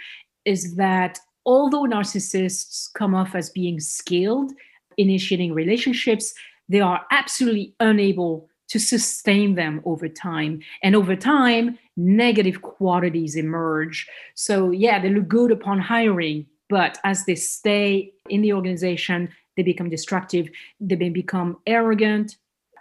is 0.45 0.75
that 0.77 1.19
although 1.47 1.85
narcissists 1.85 2.93
come 2.95 3.15
off 3.15 3.35
as 3.35 3.51
being 3.51 3.81
skilled 3.81 4.53
initiating 4.97 5.53
relationships, 5.53 6.35
they 6.69 6.81
are 6.81 7.05
absolutely 7.11 7.75
unable 7.81 8.49
to 8.69 8.79
sustain 8.79 9.55
them 9.55 9.81
over 9.85 10.09
time. 10.09 10.61
And 10.83 10.97
over 10.97 11.15
time, 11.15 11.79
negative 11.97 12.63
qualities 12.63 13.37
emerge. 13.37 14.09
So, 14.35 14.71
yeah, 14.71 15.01
they 15.01 15.11
look 15.11 15.29
good 15.29 15.51
upon 15.53 15.79
hiring, 15.81 16.47
but 16.69 16.99
as 17.05 17.27
they 17.27 17.35
stay 17.35 18.13
in 18.31 18.43
the 18.43 18.53
organization, 18.53 19.29
they 19.57 19.63
become 19.63 19.91
destructive. 19.91 20.49
They 20.81 20.97
may 20.97 21.11
become 21.11 21.59
arrogant, 21.67 22.37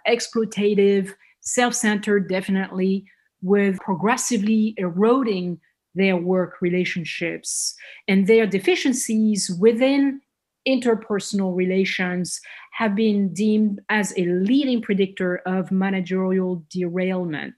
exploitative, 0.08 1.14
self 1.40 1.74
centered, 1.74 2.28
definitely, 2.28 3.04
with 3.42 3.78
progressively 3.80 4.74
eroding 4.78 5.60
their 5.94 6.16
work 6.16 6.60
relationships 6.60 7.74
and 8.08 8.26
their 8.26 8.46
deficiencies 8.46 9.50
within 9.60 10.20
interpersonal 10.66 11.54
relations 11.54 12.40
have 12.72 12.94
been 12.94 13.32
deemed 13.32 13.80
as 13.88 14.12
a 14.16 14.24
leading 14.24 14.80
predictor 14.80 15.36
of 15.46 15.70
managerial 15.70 16.64
derailment. 16.70 17.54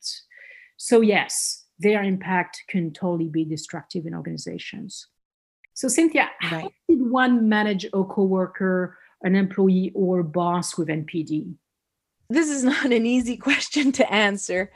So, 0.77 1.01
yes, 1.01 1.65
their 1.79 2.03
impact 2.03 2.65
can 2.69 2.93
totally 2.93 3.29
be 3.29 3.45
destructive 3.45 4.07
in 4.07 4.15
organizations. 4.15 5.07
So, 5.75 5.89
Cynthia, 5.89 6.31
right. 6.43 6.51
how 6.51 6.71
did 6.89 7.11
one 7.11 7.49
manage 7.49 7.85
a 7.87 8.05
coworker, 8.05 8.99
an 9.23 9.37
employee, 9.37 9.93
or 9.95 10.23
boss 10.23 10.77
with 10.77 10.89
NPD? 10.89 11.55
This 12.29 12.49
is 12.49 12.65
not 12.73 12.87
an 12.87 13.07
easy 13.07 13.37
question 13.37 13.93
to 13.93 14.13
answer. 14.13 14.73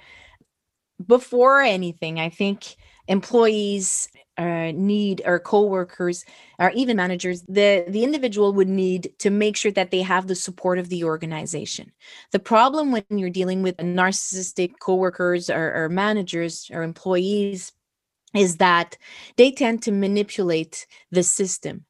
Before 1.04 1.60
anything, 1.60 2.20
I 2.20 2.28
think 2.28 2.76
employees 3.08 4.08
uh, 4.38 4.72
need 4.74 5.20
or 5.26 5.38
coworkers 5.38 6.24
or 6.58 6.70
even 6.70 6.96
managers 6.96 7.42
the 7.42 7.84
the 7.88 8.04
individual 8.04 8.54
would 8.54 8.68
need 8.68 9.12
to 9.18 9.28
make 9.28 9.54
sure 9.56 9.72
that 9.72 9.90
they 9.90 10.00
have 10.00 10.26
the 10.26 10.34
support 10.34 10.78
of 10.78 10.88
the 10.88 11.04
organization. 11.04 11.92
The 12.32 12.38
problem 12.38 12.90
when 12.90 13.04
you're 13.10 13.28
dealing 13.28 13.62
with 13.62 13.76
narcissistic 13.76 14.78
coworkers 14.80 15.50
or, 15.50 15.84
or 15.84 15.88
managers 15.90 16.70
or 16.72 16.82
employees 16.82 17.72
is 18.34 18.56
that 18.58 18.96
they 19.36 19.50
tend 19.50 19.82
to 19.82 19.92
manipulate 19.92 20.86
the 21.10 21.22
system 21.22 21.84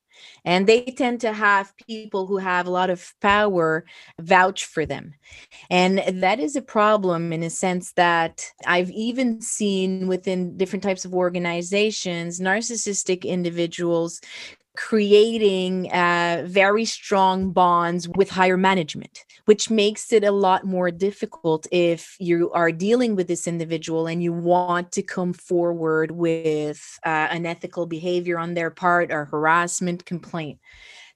and 0.44 0.66
they 0.66 0.82
tend 0.82 1.20
to 1.20 1.32
have 1.32 1.72
people 1.86 2.26
who 2.26 2.38
have 2.38 2.66
a 2.66 2.70
lot 2.70 2.90
of 2.90 3.12
power 3.20 3.84
vouch 4.18 4.64
for 4.64 4.86
them. 4.86 5.14
And 5.70 5.98
that 6.22 6.40
is 6.40 6.56
a 6.56 6.62
problem 6.62 7.32
in 7.32 7.42
a 7.42 7.50
sense 7.50 7.92
that 7.92 8.52
i've 8.66 8.90
even 8.90 9.40
seen 9.40 10.06
within 10.06 10.56
different 10.56 10.82
types 10.82 11.04
of 11.04 11.14
organizations 11.14 12.40
narcissistic 12.40 13.24
individuals 13.24 14.20
creating 14.76 15.90
uh, 15.92 16.44
very 16.46 16.84
strong 16.84 17.50
bonds 17.50 18.08
with 18.08 18.30
higher 18.30 18.56
management, 18.56 19.24
which 19.44 19.70
makes 19.70 20.12
it 20.12 20.24
a 20.24 20.30
lot 20.30 20.64
more 20.64 20.90
difficult 20.90 21.66
if 21.72 22.16
you 22.20 22.50
are 22.52 22.70
dealing 22.70 23.16
with 23.16 23.26
this 23.26 23.46
individual 23.48 24.06
and 24.06 24.22
you 24.22 24.32
want 24.32 24.92
to 24.92 25.02
come 25.02 25.32
forward 25.32 26.12
with 26.12 26.98
uh, 27.04 27.28
unethical 27.30 27.86
behavior 27.86 28.38
on 28.38 28.54
their 28.54 28.70
part 28.70 29.10
or 29.10 29.24
harassment 29.24 30.04
complaint. 30.04 30.58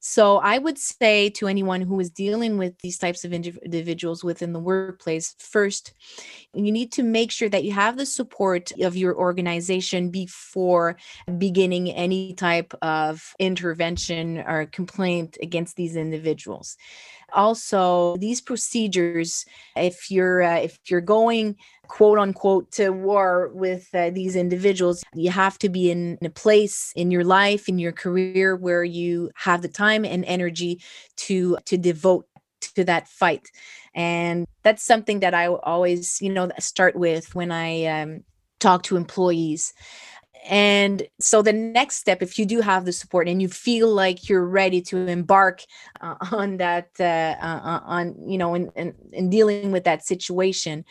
So 0.07 0.37
I 0.37 0.59
would 0.59 0.77
say 0.77 1.31
to 1.31 1.49
anyone 1.49 1.81
who 1.81 1.99
is 1.99 2.11
dealing 2.11 2.59
with 2.59 2.79
these 2.81 2.99
types 2.99 3.25
of 3.25 3.33
individuals 3.33 4.23
within 4.23 4.53
the 4.53 4.61
workplace, 4.61 5.35
first, 5.39 5.95
you 6.53 6.71
need 6.71 6.93
to 6.93 7.03
make 7.03 7.31
sure 7.31 7.49
that 7.49 7.65
you 7.65 7.73
have 7.73 7.97
the 7.97 8.05
support 8.05 8.71
of 8.83 8.99
your 8.99 9.17
organization 9.17 10.11
before 10.11 10.99
beginning 11.39 11.91
any 11.91 12.35
type 12.35 12.75
of 12.83 13.33
intervention 13.39 14.41
or 14.41 14.67
complaint 14.67 15.39
against 15.41 15.75
these 15.75 15.97
individuals 15.97 16.77
also 17.35 18.17
these 18.17 18.41
procedures 18.41 19.45
if 19.76 20.11
you're 20.11 20.43
uh, 20.43 20.59
if 20.59 20.79
you're 20.87 21.00
going 21.00 21.57
quote 21.88 22.19
unquote 22.19 22.71
to 22.73 22.91
war 22.91 23.50
with 23.55 23.88
uh, 23.95 24.11
these 24.11 24.37
individuals 24.37 25.05
you 25.14 25.31
have 25.31 25.59
to 25.59 25.69
be 25.69 25.91
in 25.91 26.17
a 26.23 26.31
place 26.31 26.93
in 26.97 27.11
your 27.11 27.25
life 27.25 27.69
in 27.69 27.79
your 27.79 27.93
career 27.93 28.57
where 28.57 28.85
you 28.85 29.31
have 29.35 29.61
the 29.62 29.69
time 29.69 30.05
and 30.05 30.25
energy 30.25 30.81
to 31.17 31.59
to 31.67 31.76
devote 31.76 32.26
to 32.75 32.85
that 32.85 33.09
fight. 33.09 33.49
And 33.94 34.47
that's 34.62 34.83
something 34.83 35.20
that 35.20 35.35
i 35.35 35.47
always 35.47 36.20
you 36.20 36.31
know 36.31 36.51
start 36.59 36.97
with 36.97 37.35
when 37.35 37.53
i 37.53 37.85
um, 37.85 38.25
talk 38.59 38.83
to 38.83 38.97
employees 38.97 39.73
and 40.44 41.02
so 41.18 41.40
the 41.42 41.52
next 41.52 41.96
step 41.96 42.22
if 42.22 42.38
you 42.38 42.44
do 42.44 42.61
have 42.61 42.85
the 42.85 42.92
support 42.92 43.28
and 43.28 43.40
you 43.40 43.48
feel 43.48 43.88
like 43.88 44.28
you're 44.28 44.46
ready 44.46 44.80
to 44.80 44.98
embark 44.98 45.62
uh, 46.00 46.16
on 46.33 46.59
that 46.59 46.88
uh, 47.00 47.35
uh, 47.42 47.61
uh, 47.64 47.80
on 47.85 48.14
you 48.28 48.38
know 48.38 48.54
in, 48.54 48.70
in, 48.76 48.94
in 49.12 49.30
dealing 49.30 49.72
with 49.72 49.85
that 49.85 50.04
situation 50.04 50.85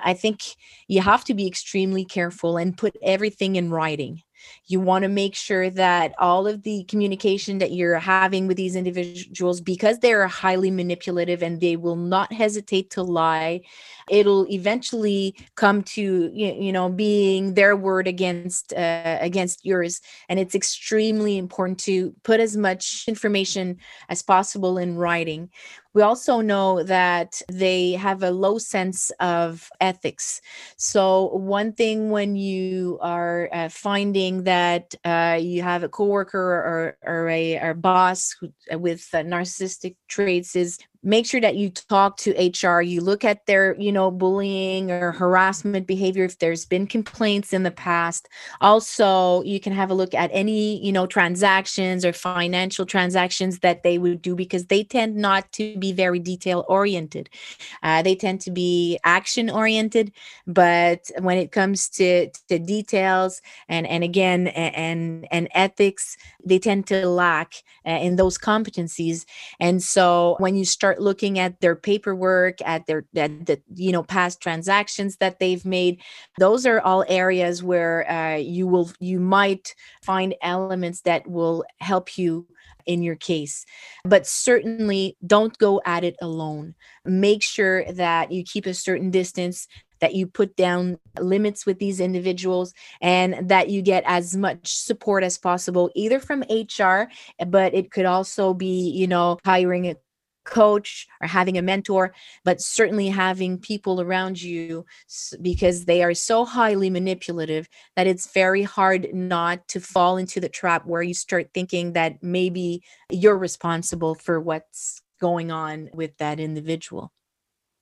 i 0.00 0.12
think 0.12 0.42
you 0.88 1.00
have 1.00 1.24
to 1.24 1.34
be 1.34 1.46
extremely 1.46 2.04
careful 2.04 2.56
and 2.56 2.76
put 2.76 2.96
everything 3.02 3.56
in 3.56 3.70
writing 3.70 4.22
you 4.66 4.80
want 4.80 5.02
to 5.02 5.08
make 5.08 5.34
sure 5.34 5.70
that 5.70 6.14
all 6.18 6.46
of 6.46 6.62
the 6.62 6.84
communication 6.84 7.58
that 7.58 7.72
you're 7.72 7.98
having 7.98 8.46
with 8.46 8.56
these 8.56 8.76
individuals, 8.76 9.60
because 9.60 9.98
they're 9.98 10.26
highly 10.26 10.70
manipulative 10.70 11.42
and 11.42 11.60
they 11.60 11.76
will 11.76 11.96
not 11.96 12.32
hesitate 12.32 12.90
to 12.90 13.02
lie, 13.02 13.60
it'll 14.08 14.46
eventually 14.50 15.34
come 15.54 15.82
to 15.82 16.30
you 16.32 16.72
know 16.72 16.88
being 16.88 17.54
their 17.54 17.76
word 17.76 18.06
against 18.06 18.72
uh, 18.72 19.18
against 19.20 19.64
yours. 19.64 20.00
And 20.28 20.38
it's 20.38 20.54
extremely 20.54 21.38
important 21.38 21.78
to 21.80 22.14
put 22.22 22.40
as 22.40 22.56
much 22.56 23.04
information 23.06 23.78
as 24.08 24.22
possible 24.22 24.78
in 24.78 24.96
writing. 24.96 25.50
We 25.92 26.02
also 26.02 26.40
know 26.40 26.82
that 26.84 27.42
they 27.48 27.92
have 27.92 28.22
a 28.22 28.30
low 28.30 28.58
sense 28.58 29.10
of 29.18 29.68
ethics. 29.80 30.40
So, 30.76 31.26
one 31.36 31.72
thing 31.72 32.10
when 32.10 32.36
you 32.36 32.98
are 33.02 33.48
uh, 33.52 33.68
finding 33.68 34.44
that 34.44 34.94
uh, 35.04 35.38
you 35.40 35.62
have 35.62 35.82
a 35.82 35.88
coworker 35.88 36.38
or, 36.38 36.96
or 37.02 37.28
a 37.28 37.58
or 37.58 37.74
boss 37.74 38.36
who, 38.40 38.50
with 38.78 39.08
uh, 39.12 39.18
narcissistic 39.18 39.96
traits 40.08 40.54
is 40.54 40.78
make 41.02 41.24
sure 41.26 41.40
that 41.40 41.56
you 41.56 41.70
talk 41.70 42.18
to 42.18 42.32
HR. 42.32 42.82
You 42.82 43.00
look 43.00 43.24
at 43.24 43.46
their, 43.46 43.74
you 43.80 43.90
know, 43.90 44.10
bullying 44.10 44.90
or 44.90 45.12
harassment 45.12 45.86
behavior 45.86 46.24
if 46.24 46.38
there's 46.38 46.66
been 46.66 46.86
complaints 46.86 47.52
in 47.52 47.62
the 47.62 47.70
past. 47.70 48.28
Also, 48.60 49.42
you 49.42 49.60
can 49.60 49.72
have 49.72 49.90
a 49.90 49.94
look 49.94 50.12
at 50.14 50.30
any, 50.32 50.84
you 50.84 50.92
know, 50.92 51.06
transactions 51.06 52.04
or 52.04 52.12
financial 52.12 52.84
transactions 52.84 53.60
that 53.60 53.82
they 53.82 53.96
would 53.96 54.20
do 54.20 54.34
because 54.34 54.66
they 54.66 54.84
tend 54.84 55.16
not 55.16 55.50
to 55.52 55.76
be 55.78 55.92
very 55.92 56.18
detail 56.18 56.64
oriented. 56.68 57.30
Uh, 57.82 58.02
they 58.02 58.14
tend 58.14 58.40
to 58.42 58.50
be 58.50 58.98
action 59.04 59.48
oriented, 59.48 60.12
but 60.46 61.10
when 61.20 61.38
it 61.38 61.50
comes 61.52 61.88
to 61.88 62.28
to 62.48 62.58
details 62.58 63.40
and 63.68 63.86
and 63.86 64.04
again 64.04 64.48
and 64.48 65.26
and 65.30 65.48
ethics, 65.54 66.16
they 66.44 66.58
tend 66.58 66.86
to 66.86 67.08
lack 67.08 67.54
uh, 67.86 67.90
in 67.90 68.16
those 68.16 68.36
competencies. 68.36 69.24
And 69.58 69.82
so 69.82 70.36
when 70.38 70.56
you 70.56 70.64
start 70.64 70.89
start 70.90 71.02
looking 71.02 71.38
at 71.38 71.60
their 71.60 71.76
paperwork 71.76 72.58
at 72.64 72.86
their 72.86 73.04
at 73.14 73.46
the 73.46 73.60
you 73.74 73.92
know 73.92 74.02
past 74.02 74.40
transactions 74.40 75.16
that 75.18 75.38
they've 75.38 75.64
made 75.64 76.00
those 76.38 76.66
are 76.66 76.80
all 76.80 77.04
areas 77.08 77.62
where 77.62 78.10
uh, 78.10 78.36
you 78.36 78.66
will 78.66 78.90
you 78.98 79.20
might 79.20 79.74
find 80.02 80.34
elements 80.42 81.02
that 81.02 81.24
will 81.28 81.64
help 81.80 82.18
you 82.18 82.46
in 82.86 83.02
your 83.02 83.16
case. 83.16 83.64
But 84.04 84.26
certainly 84.26 85.16
don't 85.24 85.56
go 85.58 85.80
at 85.84 86.02
it 86.02 86.16
alone. 86.20 86.74
Make 87.04 87.42
sure 87.42 87.84
that 87.92 88.32
you 88.32 88.42
keep 88.42 88.66
a 88.66 88.74
certain 88.74 89.10
distance, 89.10 89.68
that 90.00 90.14
you 90.14 90.26
put 90.26 90.56
down 90.56 90.98
limits 91.18 91.66
with 91.66 91.78
these 91.78 92.00
individuals, 92.00 92.72
and 93.00 93.48
that 93.48 93.68
you 93.68 93.82
get 93.82 94.02
as 94.06 94.36
much 94.36 94.74
support 94.76 95.22
as 95.22 95.38
possible, 95.38 95.90
either 95.94 96.18
from 96.18 96.44
HR, 96.50 97.10
but 97.46 97.74
it 97.74 97.90
could 97.90 98.06
also 98.06 98.54
be, 98.54 98.90
you 98.90 99.06
know, 99.06 99.38
hiring 99.44 99.86
a 99.86 99.96
coach 100.50 101.06
or 101.20 101.28
having 101.28 101.56
a 101.56 101.62
mentor, 101.62 102.12
but 102.44 102.60
certainly 102.60 103.08
having 103.08 103.58
people 103.58 104.00
around 104.00 104.42
you 104.42 104.84
because 105.40 105.86
they 105.86 106.02
are 106.02 106.14
so 106.14 106.44
highly 106.44 106.90
manipulative 106.90 107.68
that 107.96 108.06
it's 108.06 108.32
very 108.32 108.62
hard 108.62 109.08
not 109.14 109.66
to 109.68 109.80
fall 109.80 110.16
into 110.16 110.40
the 110.40 110.48
trap 110.48 110.84
where 110.84 111.02
you 111.02 111.14
start 111.14 111.50
thinking 111.54 111.94
that 111.94 112.22
maybe 112.22 112.82
you're 113.10 113.38
responsible 113.38 114.14
for 114.14 114.40
what's 114.40 115.00
going 115.20 115.50
on 115.50 115.88
with 115.94 116.16
that 116.18 116.40
individual. 116.40 117.12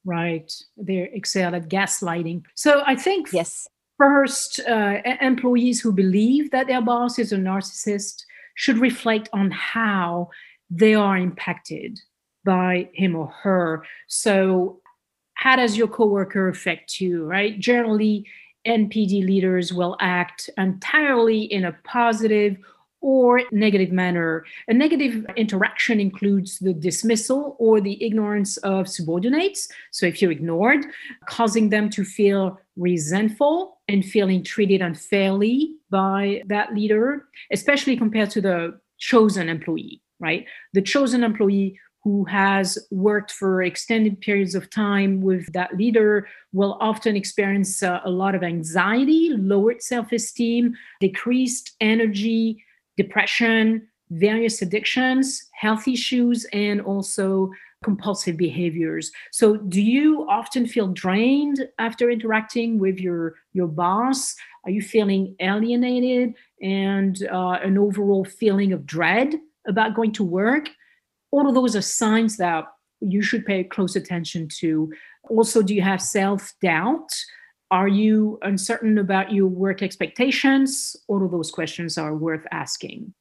Right. 0.04 0.52
They 0.76 1.10
excel 1.12 1.54
at 1.54 1.68
gaslighting. 1.68 2.44
So 2.54 2.82
I 2.86 2.94
think 2.94 3.32
yes. 3.32 3.66
First, 3.98 4.60
uh, 4.60 4.98
employees 5.20 5.80
who 5.80 5.92
believe 5.92 6.52
that 6.52 6.68
their 6.68 6.80
boss 6.80 7.18
is 7.18 7.32
a 7.32 7.36
narcissist 7.36 8.22
should 8.54 8.78
reflect 8.78 9.28
on 9.32 9.50
how 9.50 10.30
they 10.70 10.94
are 10.94 11.16
impacted 11.16 11.98
by 12.48 12.88
him 12.94 13.14
or 13.14 13.26
her. 13.42 13.84
So, 14.06 14.80
how 15.34 15.54
does 15.56 15.76
your 15.76 15.86
coworker 15.86 16.48
affect 16.48 16.98
you, 16.98 17.26
right? 17.26 17.60
Generally, 17.60 18.24
NPD 18.66 19.26
leaders 19.26 19.70
will 19.70 19.96
act 20.00 20.48
entirely 20.56 21.42
in 21.42 21.66
a 21.66 21.76
positive 21.84 22.56
or 23.02 23.42
negative 23.52 23.92
manner. 23.92 24.46
A 24.66 24.74
negative 24.74 25.26
interaction 25.36 26.00
includes 26.00 26.58
the 26.58 26.72
dismissal 26.72 27.54
or 27.58 27.82
the 27.82 28.02
ignorance 28.02 28.56
of 28.58 28.88
subordinates. 28.88 29.68
So 29.90 30.06
if 30.06 30.22
you're 30.22 30.32
ignored, 30.32 30.86
causing 31.28 31.68
them 31.68 31.90
to 31.90 32.02
feel 32.02 32.58
resentful 32.76 33.78
and 33.88 34.02
feeling 34.02 34.42
treated 34.42 34.80
unfairly 34.80 35.76
by 35.90 36.42
that 36.46 36.74
leader, 36.74 37.26
especially 37.52 37.96
compared 37.96 38.30
to 38.30 38.40
the 38.40 38.80
chosen 38.98 39.48
employee, 39.50 40.00
right? 40.18 40.46
The 40.72 40.82
chosen 40.82 41.22
employee 41.22 41.78
who 42.04 42.24
has 42.24 42.78
worked 42.90 43.32
for 43.32 43.62
extended 43.62 44.20
periods 44.20 44.54
of 44.54 44.70
time 44.70 45.20
with 45.20 45.52
that 45.52 45.76
leader 45.76 46.26
will 46.52 46.78
often 46.80 47.16
experience 47.16 47.82
uh, 47.82 48.00
a 48.04 48.10
lot 48.10 48.34
of 48.34 48.42
anxiety, 48.42 49.30
lowered 49.30 49.82
self 49.82 50.12
esteem, 50.12 50.74
decreased 51.00 51.76
energy, 51.80 52.64
depression, 52.96 53.86
various 54.10 54.62
addictions, 54.62 55.48
health 55.52 55.86
issues, 55.86 56.46
and 56.52 56.80
also 56.80 57.50
compulsive 57.84 58.36
behaviors. 58.36 59.12
So 59.30 59.56
do 59.56 59.80
you 59.80 60.26
often 60.28 60.66
feel 60.66 60.88
drained 60.88 61.66
after 61.78 62.10
interacting 62.10 62.78
with 62.78 62.98
your 62.98 63.34
your 63.52 63.68
boss? 63.68 64.34
Are 64.64 64.70
you 64.70 64.82
feeling 64.82 65.36
alienated 65.40 66.34
and 66.60 67.22
uh, 67.30 67.58
an 67.62 67.78
overall 67.78 68.24
feeling 68.24 68.72
of 68.72 68.84
dread 68.86 69.34
about 69.66 69.94
going 69.94 70.12
to 70.12 70.24
work? 70.24 70.70
All 71.30 71.48
of 71.48 71.54
those 71.54 71.76
are 71.76 71.82
signs 71.82 72.36
that 72.38 72.64
you 73.00 73.22
should 73.22 73.44
pay 73.46 73.64
close 73.64 73.96
attention 73.96 74.48
to. 74.60 74.92
Also, 75.28 75.62
do 75.62 75.74
you 75.74 75.82
have 75.82 76.02
self 76.02 76.52
doubt? 76.62 77.10
Are 77.70 77.88
you 77.88 78.38
uncertain 78.42 78.96
about 78.98 79.32
your 79.32 79.46
work 79.46 79.82
expectations? 79.82 80.96
All 81.06 81.24
of 81.24 81.30
those 81.30 81.50
questions 81.50 81.98
are 81.98 82.16
worth 82.16 82.46
asking. 82.50 83.12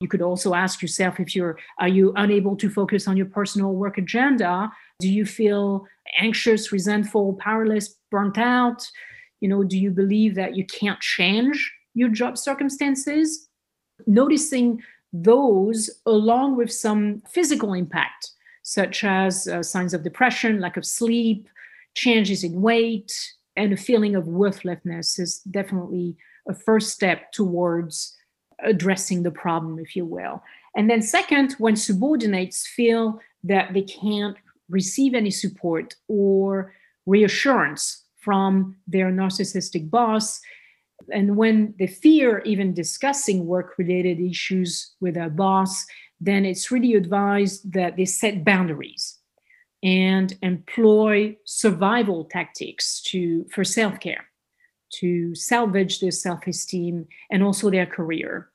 You 0.00 0.08
could 0.08 0.20
also 0.20 0.52
ask 0.52 0.82
yourself 0.82 1.18
if 1.18 1.34
you're 1.34 1.58
are 1.80 1.88
you 1.88 2.12
unable 2.16 2.56
to 2.56 2.68
focus 2.68 3.08
on 3.08 3.16
your 3.16 3.26
personal 3.26 3.72
work 3.72 3.96
agenda? 3.96 4.70
Do 5.00 5.08
you 5.08 5.24
feel 5.24 5.86
anxious, 6.18 6.70
resentful, 6.72 7.34
powerless, 7.34 7.96
burnt 8.10 8.36
out? 8.36 8.86
You 9.40 9.48
know, 9.48 9.64
do 9.64 9.78
you 9.78 9.90
believe 9.90 10.34
that 10.34 10.56
you 10.56 10.66
can't 10.66 11.00
change 11.00 11.72
your 11.94 12.10
job 12.10 12.36
circumstances? 12.36 13.48
Noticing 14.06 14.82
those 15.12 15.90
along 16.04 16.56
with 16.56 16.72
some 16.72 17.22
physical 17.28 17.72
impact 17.72 18.30
such 18.66 19.04
as 19.04 19.46
uh, 19.46 19.62
signs 19.62 19.94
of 19.94 20.02
depression, 20.02 20.60
lack 20.60 20.76
of 20.76 20.84
sleep, 20.84 21.48
changes 21.94 22.42
in 22.42 22.60
weight, 22.60 23.12
and 23.54 23.72
a 23.72 23.76
feeling 23.76 24.16
of 24.16 24.26
worthlessness 24.26 25.20
is 25.20 25.38
definitely 25.50 26.16
a 26.48 26.54
first 26.54 26.90
step 26.90 27.30
towards 27.30 28.16
addressing 28.64 29.22
the 29.22 29.30
problem, 29.30 29.78
if 29.78 29.94
you 29.94 30.04
will. 30.04 30.42
And 30.76 30.90
then, 30.90 31.00
second, 31.00 31.52
when 31.58 31.76
subordinates 31.76 32.66
feel 32.66 33.20
that 33.44 33.72
they 33.72 33.82
can't 33.82 34.36
receive 34.68 35.14
any 35.14 35.30
support 35.30 35.94
or 36.08 36.74
reassurance 37.06 38.02
from 38.16 38.76
their 38.88 39.12
narcissistic 39.12 39.88
boss, 39.88 40.40
and 41.12 41.36
when 41.36 41.74
they 41.78 41.86
fear 41.86 42.40
even 42.40 42.74
discussing 42.74 43.46
work 43.46 43.74
related 43.78 44.20
issues 44.20 44.94
with 45.00 45.16
a 45.16 45.28
boss, 45.28 45.86
then 46.20 46.44
it's 46.44 46.70
really 46.70 46.94
advised 46.94 47.72
that 47.72 47.96
they 47.96 48.04
set 48.04 48.44
boundaries 48.44 49.18
and 49.82 50.36
employ 50.42 51.36
survival 51.44 52.24
tactics 52.24 53.02
to 53.02 53.46
for 53.52 53.64
self-care 53.64 54.24
to 54.88 55.34
salvage 55.34 56.00
their 56.00 56.12
self-esteem 56.12 57.06
and 57.30 57.42
also 57.42 57.70
their 57.70 57.86
career. 57.86 58.50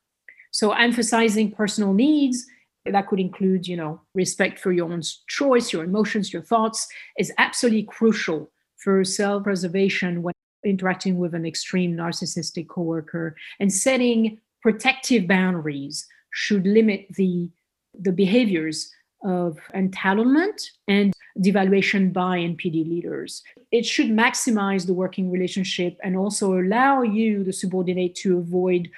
So 0.50 0.72
emphasizing 0.72 1.52
personal 1.52 1.92
needs 1.92 2.46
that 2.84 3.06
could 3.06 3.20
include 3.20 3.66
you 3.66 3.76
know 3.76 4.00
respect 4.14 4.58
for 4.58 4.72
your 4.72 4.92
own 4.92 5.02
choice 5.28 5.72
your 5.72 5.84
emotions 5.84 6.32
your 6.32 6.42
thoughts 6.42 6.88
is 7.16 7.32
absolutely 7.38 7.84
crucial 7.84 8.50
for 8.76 9.04
self-preservation 9.04 10.22
when 10.22 10.34
interacting 10.64 11.18
with 11.18 11.34
an 11.34 11.44
extreme 11.46 11.96
narcissistic 11.96 12.68
coworker 12.68 13.36
and 13.60 13.72
setting 13.72 14.38
protective 14.60 15.26
boundaries 15.26 16.06
should 16.32 16.66
limit 16.66 17.06
the 17.16 17.50
the 17.98 18.12
behaviors 18.12 18.90
of 19.22 19.58
entitlement 19.74 20.62
and 20.88 21.12
devaluation 21.38 22.12
by 22.12 22.38
NPD 22.38 22.88
leaders. 22.88 23.42
It 23.70 23.86
should 23.86 24.08
maximize 24.08 24.86
the 24.86 24.94
working 24.94 25.30
relationship 25.30 25.96
and 26.02 26.16
also 26.16 26.58
allow 26.58 27.02
you, 27.02 27.44
the 27.44 27.52
subordinate, 27.52 28.14
to 28.16 28.38
avoid 28.38 28.90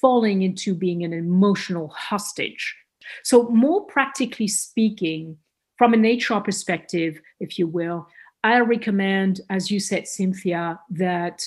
falling 0.00 0.42
into 0.42 0.74
being 0.74 1.04
an 1.04 1.12
emotional 1.12 1.88
hostage. 1.88 2.76
So, 3.24 3.48
more 3.48 3.84
practically 3.86 4.48
speaking, 4.48 5.36
from 5.76 5.94
an 5.94 6.02
HR 6.02 6.40
perspective, 6.40 7.20
if 7.40 7.58
you 7.58 7.66
will, 7.66 8.06
I 8.44 8.58
recommend, 8.60 9.40
as 9.50 9.70
you 9.70 9.78
said, 9.78 10.08
Cynthia, 10.08 10.80
that 10.90 11.42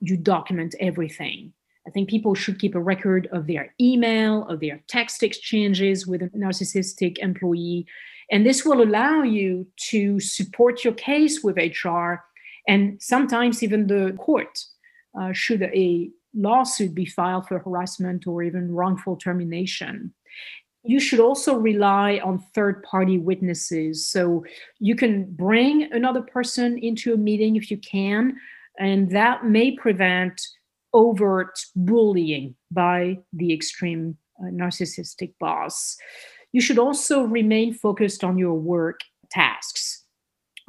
you 0.00 0.16
document 0.16 0.74
everything. 0.80 1.52
I 1.86 1.90
think 1.90 2.08
people 2.08 2.34
should 2.34 2.58
keep 2.58 2.74
a 2.74 2.80
record 2.80 3.28
of 3.32 3.46
their 3.46 3.74
email, 3.80 4.46
of 4.48 4.60
their 4.60 4.80
text 4.88 5.22
exchanges 5.22 6.06
with 6.06 6.22
a 6.22 6.28
narcissistic 6.30 7.18
employee. 7.18 7.86
And 8.30 8.46
this 8.46 8.64
will 8.64 8.82
allow 8.82 9.22
you 9.22 9.66
to 9.90 10.20
support 10.20 10.84
your 10.84 10.94
case 10.94 11.42
with 11.42 11.56
HR 11.56 12.22
and 12.68 13.00
sometimes 13.02 13.62
even 13.62 13.86
the 13.86 14.14
court, 14.18 14.58
uh, 15.18 15.32
should 15.32 15.62
a 15.62 16.10
lawsuit 16.34 16.94
be 16.94 17.04
filed 17.04 17.46
for 17.46 17.58
harassment 17.58 18.26
or 18.26 18.42
even 18.42 18.72
wrongful 18.72 19.16
termination 19.16 20.14
you 20.84 20.98
should 20.98 21.20
also 21.20 21.54
rely 21.54 22.20
on 22.24 22.44
third 22.54 22.82
party 22.82 23.18
witnesses. 23.18 24.06
So 24.06 24.44
you 24.80 24.96
can 24.96 25.24
bring 25.34 25.88
another 25.92 26.22
person 26.22 26.78
into 26.78 27.14
a 27.14 27.16
meeting 27.16 27.56
if 27.56 27.70
you 27.70 27.78
can, 27.78 28.36
and 28.78 29.10
that 29.10 29.44
may 29.44 29.76
prevent 29.76 30.40
overt 30.92 31.58
bullying 31.76 32.54
by 32.70 33.18
the 33.32 33.52
extreme 33.52 34.16
uh, 34.40 34.50
narcissistic 34.50 35.32
boss. 35.38 35.96
You 36.52 36.60
should 36.60 36.78
also 36.78 37.22
remain 37.22 37.72
focused 37.72 38.24
on 38.24 38.36
your 38.36 38.54
work 38.54 39.00
tasks 39.30 40.04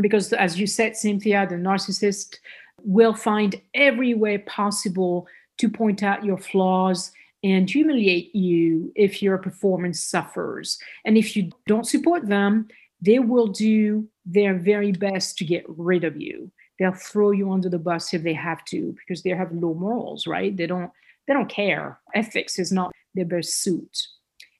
because, 0.02 0.32
as 0.32 0.60
you 0.60 0.68
said, 0.68 0.96
Cynthia, 0.96 1.46
the 1.48 1.56
narcissist 1.56 2.38
will 2.84 3.14
find 3.14 3.56
every 3.74 4.14
way 4.14 4.38
possible 4.40 5.28
to 5.58 5.70
point 5.70 6.04
out 6.04 6.24
your 6.24 6.38
flaws 6.38 7.12
and 7.44 7.70
humiliate 7.70 8.34
you 8.36 8.92
if 8.96 9.22
your 9.22 9.38
performance 9.38 10.02
suffers. 10.02 10.78
And 11.06 11.18
if 11.18 11.36
you 11.36 11.50
don't 11.68 11.88
support 11.88 12.28
them, 12.28 12.68
they 13.02 13.20
will 13.20 13.48
do 13.48 14.08
their 14.26 14.58
very 14.58 14.94
best 14.94 15.38
to 15.38 15.46
get 15.46 15.66
rid 15.68 16.06
of 16.06 16.20
you. 16.20 16.52
They'll 16.80 16.94
throw 16.94 17.32
you 17.32 17.52
under 17.52 17.70
the 17.70 17.80
bus 17.80 18.14
if 18.14 18.24
they 18.24 18.34
have 18.34 18.64
to 18.66 18.96
because 19.00 19.24
they 19.24 19.32
have 19.32 19.52
low 19.52 19.74
morals, 19.74 20.26
right? 20.26 20.56
They 20.56 20.68
don't 20.68 20.92
they 21.28 21.34
don't 21.34 21.50
care. 21.50 22.00
Ethics 22.16 22.60
is 22.60 22.72
not 22.72 22.92
their 23.14 23.26
best 23.26 23.62
suit, 23.62 23.98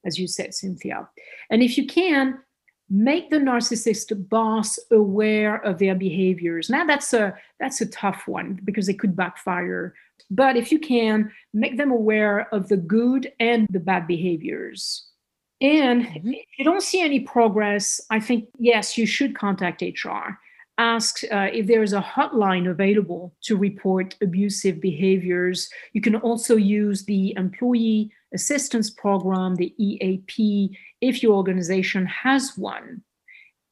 as 0.06 0.18
you 0.18 0.28
said, 0.28 0.54
Cynthia. 0.54 1.10
And 1.50 1.62
if 1.62 1.78
you 1.78 1.88
can, 1.88 2.40
make 2.90 3.30
the 3.30 3.38
narcissist 3.38 4.30
boss 4.30 4.78
aware 4.92 5.56
of 5.66 5.80
their 5.80 5.96
behaviors. 5.96 6.70
Now 6.70 6.86
that's 6.86 7.14
a 7.14 7.36
that's 7.60 7.82
a 7.82 7.88
tough 7.88 8.28
one 8.28 8.60
because 8.64 8.90
it 8.90 9.00
could 9.00 9.16
backfire 9.16 9.94
but 10.30 10.58
if 10.58 10.72
you 10.72 10.80
can, 10.80 11.32
make 11.54 11.78
them 11.78 11.92
aware 11.92 12.48
of 12.54 12.68
the 12.68 12.78
good 12.78 13.32
and 13.40 13.68
the 13.70 13.80
bad 13.80 14.08
behaviors. 14.08 15.06
And 15.62 16.04
mm-hmm. 16.06 16.30
if 16.30 16.46
you 16.58 16.66
don't 16.66 16.82
see 16.82 17.02
any 17.02 17.20
progress, 17.20 18.02
I 18.10 18.20
think, 18.20 18.50
yes, 18.58 18.98
you 18.98 19.06
should 19.06 19.36
contact 19.38 19.82
HR. 19.82 20.40
Ask 20.78 21.24
uh, 21.32 21.50
if 21.54 21.68
there 21.68 21.84
is 21.84 21.94
a 21.94 22.02
hotline 22.02 22.70
available 22.70 23.34
to 23.44 23.56
report 23.56 24.16
abusive 24.22 24.82
behaviors. 24.82 25.70
You 25.94 26.02
can 26.02 26.16
also 26.16 26.56
use 26.56 27.06
the 27.06 27.34
Employee 27.38 28.12
Assistance 28.34 28.90
Program, 28.90 29.56
the 29.56 29.74
EAP, 29.78 30.76
if 31.00 31.22
your 31.22 31.34
organization 31.34 32.08
has 32.08 32.58
one. 32.58 33.04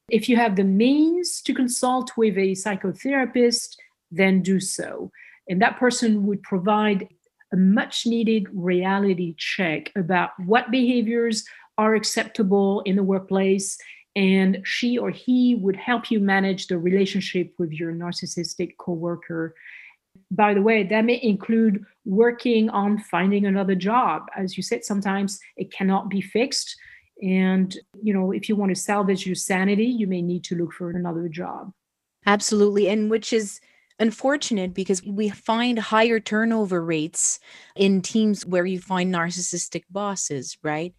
If 0.09 0.29
you 0.29 0.35
have 0.35 0.55
the 0.55 0.63
means 0.63 1.41
to 1.41 1.53
consult 1.53 2.11
with 2.17 2.37
a 2.37 2.51
psychotherapist, 2.51 3.77
then 4.11 4.43
do 4.43 4.59
so. 4.59 5.11
And 5.49 5.61
that 5.61 5.79
person 5.79 6.27
would 6.27 6.43
provide 6.43 7.07
a 7.51 7.57
much 7.57 8.05
needed 8.05 8.47
reality 8.53 9.35
check 9.37 9.91
about 9.95 10.31
what 10.45 10.69
behaviors 10.69 11.43
are 11.77 11.95
acceptable 11.95 12.81
in 12.81 12.95
the 12.95 13.03
workplace. 13.03 13.77
And 14.15 14.61
she 14.63 14.97
or 14.97 15.09
he 15.09 15.55
would 15.55 15.77
help 15.77 16.11
you 16.11 16.19
manage 16.19 16.67
the 16.67 16.77
relationship 16.77 17.53
with 17.57 17.71
your 17.71 17.93
narcissistic 17.93 18.75
coworker. 18.77 19.55
By 20.29 20.53
the 20.53 20.61
way, 20.61 20.83
that 20.83 21.05
may 21.05 21.19
include 21.23 21.85
working 22.03 22.69
on 22.69 22.97
finding 22.99 23.45
another 23.45 23.75
job. 23.75 24.23
As 24.35 24.57
you 24.57 24.63
said, 24.63 24.83
sometimes 24.83 25.39
it 25.55 25.71
cannot 25.71 26.09
be 26.09 26.19
fixed. 26.19 26.75
And, 27.21 27.73
you 28.01 28.13
know, 28.13 28.31
if 28.31 28.49
you 28.49 28.55
want 28.55 28.75
to 28.75 28.81
salvage 28.81 29.25
your 29.25 29.35
sanity, 29.35 29.85
you 29.85 30.07
may 30.07 30.21
need 30.21 30.43
to 30.45 30.55
look 30.55 30.73
for 30.73 30.89
another 30.89 31.29
job. 31.29 31.71
Absolutely. 32.25 32.89
And 32.89 33.09
which 33.09 33.31
is 33.31 33.61
unfortunate 33.99 34.73
because 34.73 35.03
we 35.05 35.29
find 35.29 35.77
higher 35.77 36.19
turnover 36.19 36.83
rates 36.83 37.39
in 37.75 38.01
teams 38.01 38.45
where 38.45 38.65
you 38.65 38.79
find 38.79 39.13
narcissistic 39.13 39.83
bosses, 39.89 40.57
right? 40.63 40.93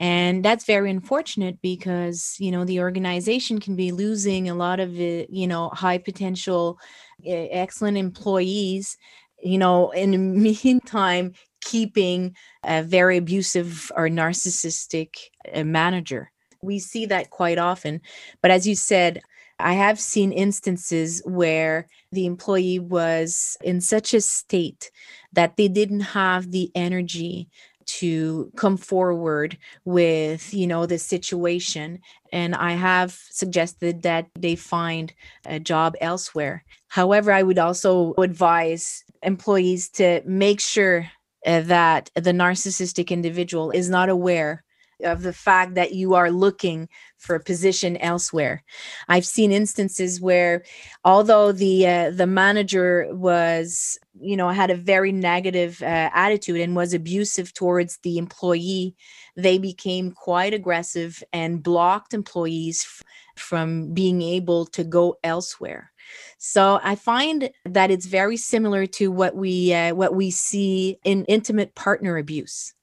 And 0.00 0.42
that's 0.42 0.64
very 0.64 0.90
unfortunate 0.90 1.60
because, 1.60 2.34
you 2.38 2.50
know, 2.50 2.64
the 2.64 2.80
organization 2.80 3.60
can 3.60 3.76
be 3.76 3.92
losing 3.92 4.48
a 4.48 4.54
lot 4.54 4.80
of 4.80 4.94
you 4.94 5.46
know, 5.46 5.68
high 5.68 5.98
potential, 5.98 6.78
excellent 7.24 7.98
employees, 7.98 8.96
you 9.42 9.58
know, 9.58 9.90
in 9.90 10.10
the 10.12 10.18
meantime, 10.64 11.34
keeping 11.60 12.34
a 12.64 12.82
very 12.82 13.18
abusive 13.18 13.92
or 13.94 14.08
narcissistic 14.08 15.16
uh, 15.54 15.64
manager. 15.64 16.32
We 16.62 16.78
see 16.78 17.04
that 17.06 17.28
quite 17.28 17.58
often. 17.58 18.00
But 18.40 18.50
as 18.50 18.66
you 18.66 18.74
said, 18.74 19.20
I 19.58 19.74
have 19.74 20.00
seen 20.00 20.32
instances 20.32 21.20
where 21.26 21.86
the 22.10 22.24
employee 22.24 22.78
was 22.78 23.58
in 23.62 23.82
such 23.82 24.14
a 24.14 24.22
state 24.22 24.90
that 25.34 25.58
they 25.58 25.68
didn't 25.68 26.00
have 26.00 26.50
the 26.50 26.70
energy 26.74 27.48
to 27.98 28.50
come 28.56 28.76
forward 28.76 29.58
with 29.84 30.54
you 30.54 30.66
know 30.66 30.86
the 30.86 30.98
situation 30.98 31.98
and 32.32 32.54
i 32.54 32.72
have 32.72 33.12
suggested 33.30 34.02
that 34.02 34.26
they 34.38 34.54
find 34.54 35.12
a 35.46 35.58
job 35.58 35.96
elsewhere. 36.00 36.64
However 36.88 37.32
i 37.32 37.42
would 37.42 37.58
also 37.58 38.14
advise 38.18 39.04
employees 39.22 39.88
to 39.90 40.22
make 40.24 40.60
sure 40.60 41.10
uh, 41.46 41.60
that 41.62 42.10
the 42.14 42.32
narcissistic 42.32 43.08
individual 43.10 43.70
is 43.70 43.88
not 43.88 44.08
aware 44.08 44.62
of 45.04 45.22
the 45.22 45.32
fact 45.32 45.74
that 45.74 45.92
you 45.92 46.14
are 46.14 46.30
looking 46.30 46.88
for 47.18 47.34
a 47.34 47.42
position 47.42 47.96
elsewhere. 47.98 48.62
I've 49.08 49.26
seen 49.26 49.52
instances 49.52 50.20
where, 50.20 50.64
although 51.04 51.52
the 51.52 51.86
uh, 51.86 52.10
the 52.10 52.26
manager 52.26 53.08
was, 53.10 53.98
you 54.20 54.36
know, 54.36 54.48
had 54.48 54.70
a 54.70 54.76
very 54.76 55.12
negative 55.12 55.82
uh, 55.82 56.10
attitude 56.14 56.60
and 56.60 56.74
was 56.74 56.94
abusive 56.94 57.52
towards 57.52 57.98
the 57.98 58.18
employee, 58.18 58.94
they 59.36 59.58
became 59.58 60.12
quite 60.12 60.54
aggressive 60.54 61.22
and 61.32 61.62
blocked 61.62 62.14
employees 62.14 62.84
f- 62.86 63.02
from 63.36 63.92
being 63.92 64.22
able 64.22 64.66
to 64.66 64.84
go 64.84 65.18
elsewhere. 65.22 65.92
So 66.38 66.80
I 66.82 66.94
find 66.94 67.50
that 67.64 67.90
it's 67.90 68.06
very 68.06 68.36
similar 68.36 68.86
to 68.86 69.10
what 69.10 69.36
we 69.36 69.72
uh, 69.72 69.94
what 69.94 70.14
we 70.14 70.30
see 70.30 70.98
in 71.04 71.24
intimate 71.26 71.74
partner 71.74 72.16
abuse 72.16 72.74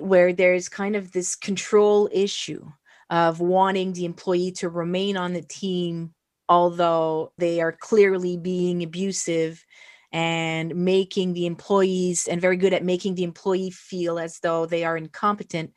where 0.00 0.32
there's 0.32 0.68
kind 0.68 0.96
of 0.96 1.12
this 1.12 1.36
control 1.36 2.08
issue 2.12 2.64
of 3.10 3.40
wanting 3.40 3.92
the 3.92 4.04
employee 4.04 4.52
to 4.52 4.68
remain 4.68 5.16
on 5.16 5.32
the 5.32 5.42
team, 5.42 6.14
although 6.48 7.32
they 7.38 7.60
are 7.60 7.72
clearly 7.72 8.36
being 8.36 8.82
abusive 8.82 9.64
and 10.12 10.74
making 10.74 11.32
the 11.32 11.46
employees 11.46 12.26
and 12.28 12.40
very 12.40 12.56
good 12.56 12.72
at 12.72 12.84
making 12.84 13.14
the 13.14 13.24
employee 13.24 13.70
feel 13.70 14.18
as 14.18 14.40
though 14.40 14.66
they 14.66 14.84
are 14.84 14.96
incompetent 14.96 15.72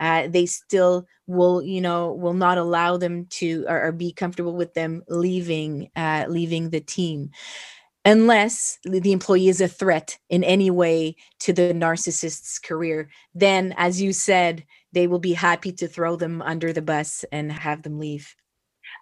uh, 0.00 0.28
they 0.28 0.46
still 0.46 1.06
will 1.26 1.62
you 1.62 1.80
know 1.80 2.12
will 2.12 2.34
not 2.34 2.58
allow 2.58 2.96
them 2.96 3.26
to 3.26 3.64
or, 3.68 3.86
or 3.86 3.92
be 3.92 4.12
comfortable 4.12 4.56
with 4.56 4.74
them 4.74 5.02
leaving 5.08 5.90
uh, 5.96 6.24
leaving 6.28 6.70
the 6.70 6.80
team 6.80 7.30
unless 8.04 8.78
the 8.84 9.12
employee 9.12 9.48
is 9.48 9.60
a 9.60 9.68
threat 9.68 10.18
in 10.28 10.42
any 10.44 10.70
way 10.70 11.14
to 11.38 11.52
the 11.52 11.74
narcissist's 11.74 12.58
career 12.58 13.08
then 13.34 13.74
as 13.76 14.00
you 14.00 14.12
said 14.12 14.64
they 14.92 15.06
will 15.06 15.18
be 15.18 15.32
happy 15.32 15.72
to 15.72 15.88
throw 15.88 16.16
them 16.16 16.42
under 16.42 16.72
the 16.72 16.82
bus 16.82 17.24
and 17.32 17.52
have 17.52 17.82
them 17.82 17.98
leave. 17.98 18.34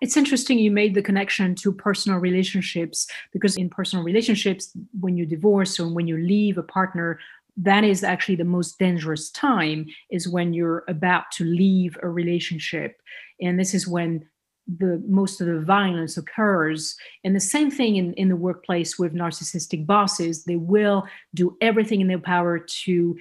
It's 0.02 0.16
interesting 0.16 0.58
you 0.58 0.70
made 0.70 0.94
the 0.94 1.02
connection 1.02 1.54
to 1.56 1.72
personal 1.72 2.18
relationships 2.18 3.06
because 3.32 3.56
in 3.56 3.70
personal 3.70 4.04
relationships 4.04 4.70
when 5.00 5.16
you 5.16 5.24
divorce 5.24 5.80
or 5.80 5.88
when 5.88 6.06
you 6.06 6.18
leave 6.18 6.58
a 6.58 6.62
partner 6.62 7.18
that 7.60 7.82
is 7.82 8.04
actually 8.04 8.36
the 8.36 8.44
most 8.44 8.78
dangerous 8.78 9.30
time 9.30 9.86
is 10.10 10.28
when 10.28 10.52
you're 10.52 10.84
about 10.86 11.24
to 11.32 11.44
leave 11.44 11.98
a 12.02 12.08
relationship. 12.08 13.00
And 13.40 13.58
this 13.58 13.74
is 13.74 13.88
when 13.88 14.28
the 14.76 15.02
most 15.08 15.40
of 15.40 15.46
the 15.46 15.60
violence 15.60 16.16
occurs. 16.16 16.96
And 17.24 17.34
the 17.34 17.40
same 17.40 17.70
thing 17.70 17.96
in, 17.96 18.12
in 18.14 18.28
the 18.28 18.36
workplace 18.36 18.98
with 18.98 19.14
narcissistic 19.14 19.86
bosses. 19.86 20.44
They 20.44 20.56
will 20.56 21.06
do 21.34 21.56
everything 21.60 22.00
in 22.00 22.08
their 22.08 22.18
power 22.18 22.58
to 22.58 23.16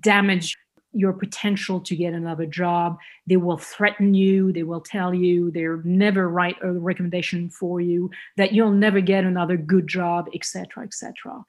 damage 0.00 0.56
your 0.92 1.12
potential 1.12 1.80
to 1.80 1.94
get 1.94 2.12
another 2.12 2.46
job. 2.46 2.98
They 3.26 3.36
will 3.36 3.58
threaten 3.58 4.14
you. 4.14 4.52
They 4.52 4.64
will 4.64 4.80
tell 4.80 5.14
you 5.14 5.52
they'll 5.52 5.80
never 5.84 6.28
write 6.28 6.56
a 6.62 6.72
recommendation 6.72 7.48
for 7.48 7.80
you 7.80 8.10
that 8.36 8.52
you'll 8.52 8.72
never 8.72 9.00
get 9.00 9.24
another 9.24 9.56
good 9.56 9.86
job 9.86 10.28
etc 10.34 10.84
etc 10.84 11.44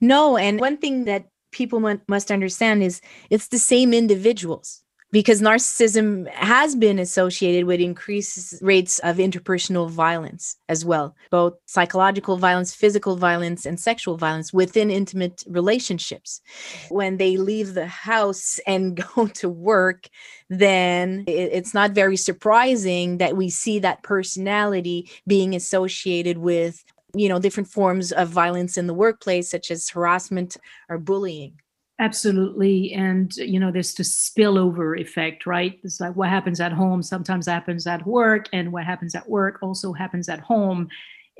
no 0.00 0.36
and 0.36 0.60
one 0.60 0.76
thing 0.76 1.04
that 1.04 1.26
people 1.52 1.80
must 2.08 2.30
understand 2.30 2.82
is 2.82 3.00
it's 3.30 3.48
the 3.48 3.58
same 3.58 3.94
individuals 3.94 4.82
because 5.16 5.40
narcissism 5.40 6.30
has 6.34 6.76
been 6.76 6.98
associated 6.98 7.64
with 7.64 7.80
increased 7.80 8.54
rates 8.60 8.98
of 8.98 9.16
interpersonal 9.16 9.88
violence 9.88 10.58
as 10.68 10.84
well, 10.84 11.16
both 11.30 11.54
psychological 11.64 12.36
violence, 12.36 12.74
physical 12.74 13.16
violence, 13.16 13.64
and 13.64 13.80
sexual 13.80 14.18
violence 14.18 14.52
within 14.52 14.90
intimate 14.90 15.42
relationships. 15.46 16.42
When 16.90 17.16
they 17.16 17.38
leave 17.38 17.72
the 17.72 17.86
house 17.86 18.60
and 18.66 19.02
go 19.14 19.26
to 19.26 19.48
work, 19.48 20.10
then 20.50 21.24
it's 21.26 21.72
not 21.72 21.92
very 21.92 22.18
surprising 22.18 23.16
that 23.16 23.38
we 23.38 23.48
see 23.48 23.78
that 23.78 24.02
personality 24.02 25.10
being 25.26 25.54
associated 25.56 26.36
with 26.36 26.84
you 27.14 27.30
know 27.30 27.38
different 27.38 27.70
forms 27.70 28.12
of 28.12 28.28
violence 28.28 28.76
in 28.76 28.86
the 28.86 28.92
workplace 28.92 29.48
such 29.48 29.70
as 29.70 29.88
harassment 29.88 30.58
or 30.90 30.98
bullying 30.98 31.58
absolutely 31.98 32.92
and 32.92 33.36
you 33.36 33.58
know 33.58 33.72
there's 33.72 33.94
the 33.94 34.02
spillover 34.02 35.00
effect 35.00 35.46
right? 35.46 35.78
It's 35.82 36.00
like 36.00 36.14
what 36.16 36.28
happens 36.28 36.60
at 36.60 36.72
home 36.72 37.02
sometimes 37.02 37.46
happens 37.46 37.86
at 37.86 38.06
work 38.06 38.48
and 38.52 38.72
what 38.72 38.84
happens 38.84 39.14
at 39.14 39.28
work 39.28 39.58
also 39.62 39.92
happens 39.92 40.28
at 40.28 40.40
home. 40.40 40.88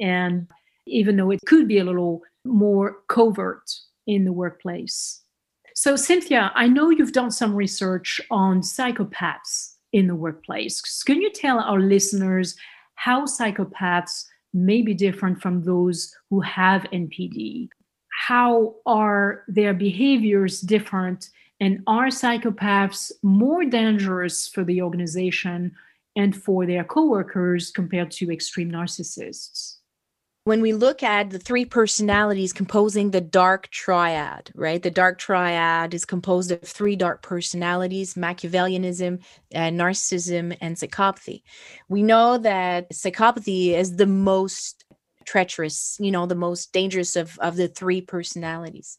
And 0.00 0.46
even 0.86 1.16
though 1.16 1.30
it 1.30 1.40
could 1.46 1.68
be 1.68 1.78
a 1.78 1.84
little 1.84 2.22
more 2.44 2.98
covert 3.08 3.70
in 4.06 4.24
the 4.24 4.32
workplace. 4.32 5.22
So 5.74 5.96
cynthia 5.96 6.52
i 6.54 6.66
know 6.66 6.90
you've 6.90 7.12
done 7.12 7.30
some 7.30 7.54
research 7.54 8.20
on 8.30 8.60
psychopaths 8.60 9.74
in 9.92 10.06
the 10.06 10.14
workplace. 10.14 11.02
Can 11.02 11.20
you 11.20 11.30
tell 11.30 11.58
our 11.60 11.80
listeners 11.80 12.56
how 12.96 13.24
psychopaths 13.24 14.24
may 14.56 14.82
be 14.82 14.94
different 14.94 15.40
from 15.40 15.62
those 15.62 16.12
who 16.30 16.40
have 16.40 16.82
NPD. 16.92 17.68
How 18.26 18.74
are 18.86 19.44
their 19.46 19.72
behaviors 19.72 20.60
different? 20.60 21.30
And 21.60 21.84
are 21.86 22.08
psychopaths 22.08 23.12
more 23.22 23.64
dangerous 23.64 24.48
for 24.48 24.64
the 24.64 24.82
organization 24.82 25.76
and 26.16 26.34
for 26.34 26.66
their 26.66 26.82
coworkers 26.82 27.70
compared 27.70 28.10
to 28.18 28.32
extreme 28.32 28.72
narcissists? 28.72 29.76
when 30.46 30.62
we 30.62 30.72
look 30.72 31.02
at 31.02 31.30
the 31.30 31.40
three 31.40 31.64
personalities 31.64 32.52
composing 32.52 33.10
the 33.10 33.20
dark 33.20 33.68
triad, 33.70 34.52
right? 34.54 34.80
The 34.80 34.92
dark 34.92 35.18
triad 35.18 35.92
is 35.92 36.04
composed 36.04 36.52
of 36.52 36.62
three 36.62 36.94
dark 36.94 37.20
personalities 37.20 38.14
Machiavellianism, 38.14 39.20
uh, 39.52 39.58
narcissism, 39.58 40.56
and 40.60 40.76
psychopathy. 40.76 41.42
We 41.88 42.04
know 42.04 42.38
that 42.38 42.90
psychopathy 42.90 43.74
is 43.74 43.96
the 43.96 44.06
most 44.06 44.84
treacherous, 45.26 45.96
you 46.00 46.10
know, 46.10 46.26
the 46.26 46.34
most 46.34 46.72
dangerous 46.72 47.16
of, 47.16 47.38
of 47.40 47.56
the 47.56 47.68
three 47.68 48.00
personalities 48.00 48.98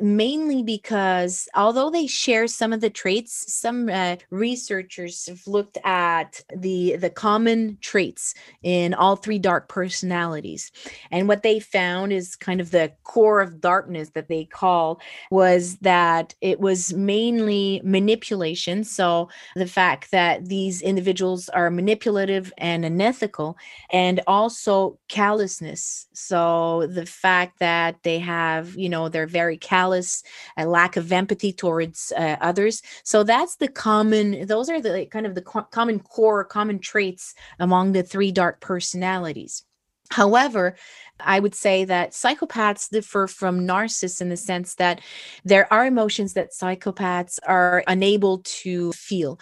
mainly 0.00 0.62
because 0.62 1.48
although 1.54 1.90
they 1.90 2.06
share 2.06 2.46
some 2.46 2.72
of 2.72 2.80
the 2.80 2.90
traits, 2.90 3.52
some 3.52 3.88
uh, 3.88 4.16
researchers 4.30 5.26
have 5.26 5.46
looked 5.46 5.78
at 5.84 6.40
the 6.54 6.96
the 6.96 7.10
common 7.10 7.78
traits 7.80 8.34
in 8.62 8.94
all 8.94 9.16
three 9.16 9.38
dark 9.38 9.68
personalities, 9.68 10.70
and 11.10 11.28
what 11.28 11.42
they 11.42 11.58
found 11.60 12.12
is 12.12 12.36
kind 12.36 12.60
of 12.60 12.70
the 12.70 12.92
core 13.04 13.40
of 13.40 13.60
darkness 13.60 14.10
that 14.10 14.28
they 14.28 14.44
call 14.44 15.00
was 15.30 15.76
that 15.78 16.34
it 16.40 16.60
was 16.60 16.92
mainly 16.92 17.80
manipulation. 17.84 18.84
So 18.84 19.28
the 19.54 19.66
fact 19.66 20.10
that 20.10 20.46
these 20.46 20.82
individuals 20.82 21.48
are 21.48 21.70
manipulative 21.70 22.52
and 22.58 22.84
unethical, 22.84 23.56
and 23.90 24.20
also 24.26 24.98
callousness. 25.46 26.06
So 26.12 26.86
the 26.88 27.06
fact 27.06 27.60
that 27.60 28.02
they 28.02 28.18
have, 28.18 28.76
you 28.76 28.88
know, 28.88 29.08
they're 29.08 29.26
very 29.26 29.56
callous 29.56 30.22
a 30.56 30.66
lack 30.66 30.96
of 30.96 31.12
empathy 31.12 31.52
towards 31.52 32.12
uh, 32.16 32.36
others. 32.40 32.82
So 33.04 33.22
that's 33.22 33.56
the 33.56 33.68
common, 33.68 34.46
those 34.46 34.68
are 34.68 34.80
the 34.80 34.90
like, 34.90 35.10
kind 35.10 35.26
of 35.26 35.34
the 35.34 35.42
co- 35.42 35.68
common 35.70 36.00
core, 36.00 36.44
common 36.44 36.78
traits 36.80 37.34
among 37.58 37.92
the 37.92 38.02
three 38.02 38.32
dark 38.32 38.60
personalities. 38.60 39.64
However, 40.10 40.76
I 41.18 41.40
would 41.40 41.54
say 41.54 41.84
that 41.84 42.12
psychopaths 42.12 42.90
differ 42.90 43.26
from 43.26 43.66
narcissists 43.66 44.20
in 44.20 44.28
the 44.28 44.36
sense 44.36 44.76
that 44.76 45.00
there 45.44 45.72
are 45.72 45.86
emotions 45.86 46.34
that 46.34 46.52
psychopaths 46.52 47.38
are 47.46 47.82
unable 47.88 48.42
to 48.62 48.92
feel 48.92 49.38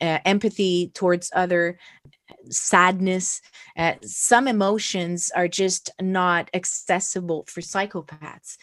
uh, 0.00 0.18
empathy 0.24 0.90
towards 0.94 1.30
other 1.34 1.78
sadness. 2.50 3.40
Uh, 3.76 3.94
some 4.02 4.48
emotions 4.48 5.30
are 5.34 5.48
just 5.48 5.90
not 6.00 6.48
accessible 6.54 7.44
for 7.48 7.60
psychopaths. 7.60 8.56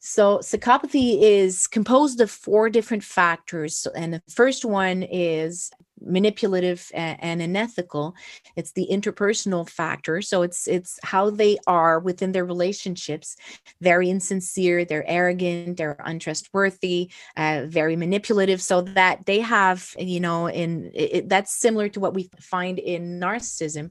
So, 0.00 0.38
psychopathy 0.38 1.20
is 1.20 1.66
composed 1.66 2.20
of 2.20 2.30
four 2.30 2.70
different 2.70 3.04
factors. 3.04 3.86
And 3.94 4.14
the 4.14 4.22
first 4.28 4.64
one 4.64 5.02
is 5.02 5.70
manipulative 6.06 6.90
and, 6.94 7.42
unethical. 7.42 8.14
It's 8.56 8.72
the 8.72 8.88
interpersonal 8.90 9.68
factor. 9.68 10.22
So 10.22 10.42
it's 10.42 10.66
it's 10.68 10.98
how 11.02 11.30
they 11.30 11.58
are 11.66 11.98
within 11.98 12.32
their 12.32 12.44
relationships. 12.44 13.36
Very 13.80 14.10
insincere 14.10 14.84
they're 14.84 15.08
arrogant 15.08 15.76
they're 15.76 15.96
untrustworthy 16.04 17.10
uh, 17.36 17.62
very 17.66 17.96
manipulative. 17.96 18.60
So 18.62 18.82
that 18.82 19.26
they 19.26 19.40
have 19.40 19.94
you 19.98 20.20
know 20.20 20.48
in 20.48 20.90
it, 20.94 21.28
that's 21.28 21.54
similar 21.54 21.88
to 21.90 22.00
what 22.00 22.14
we 22.14 22.30
find 22.40 22.78
in 22.78 23.20
narcissism. 23.20 23.90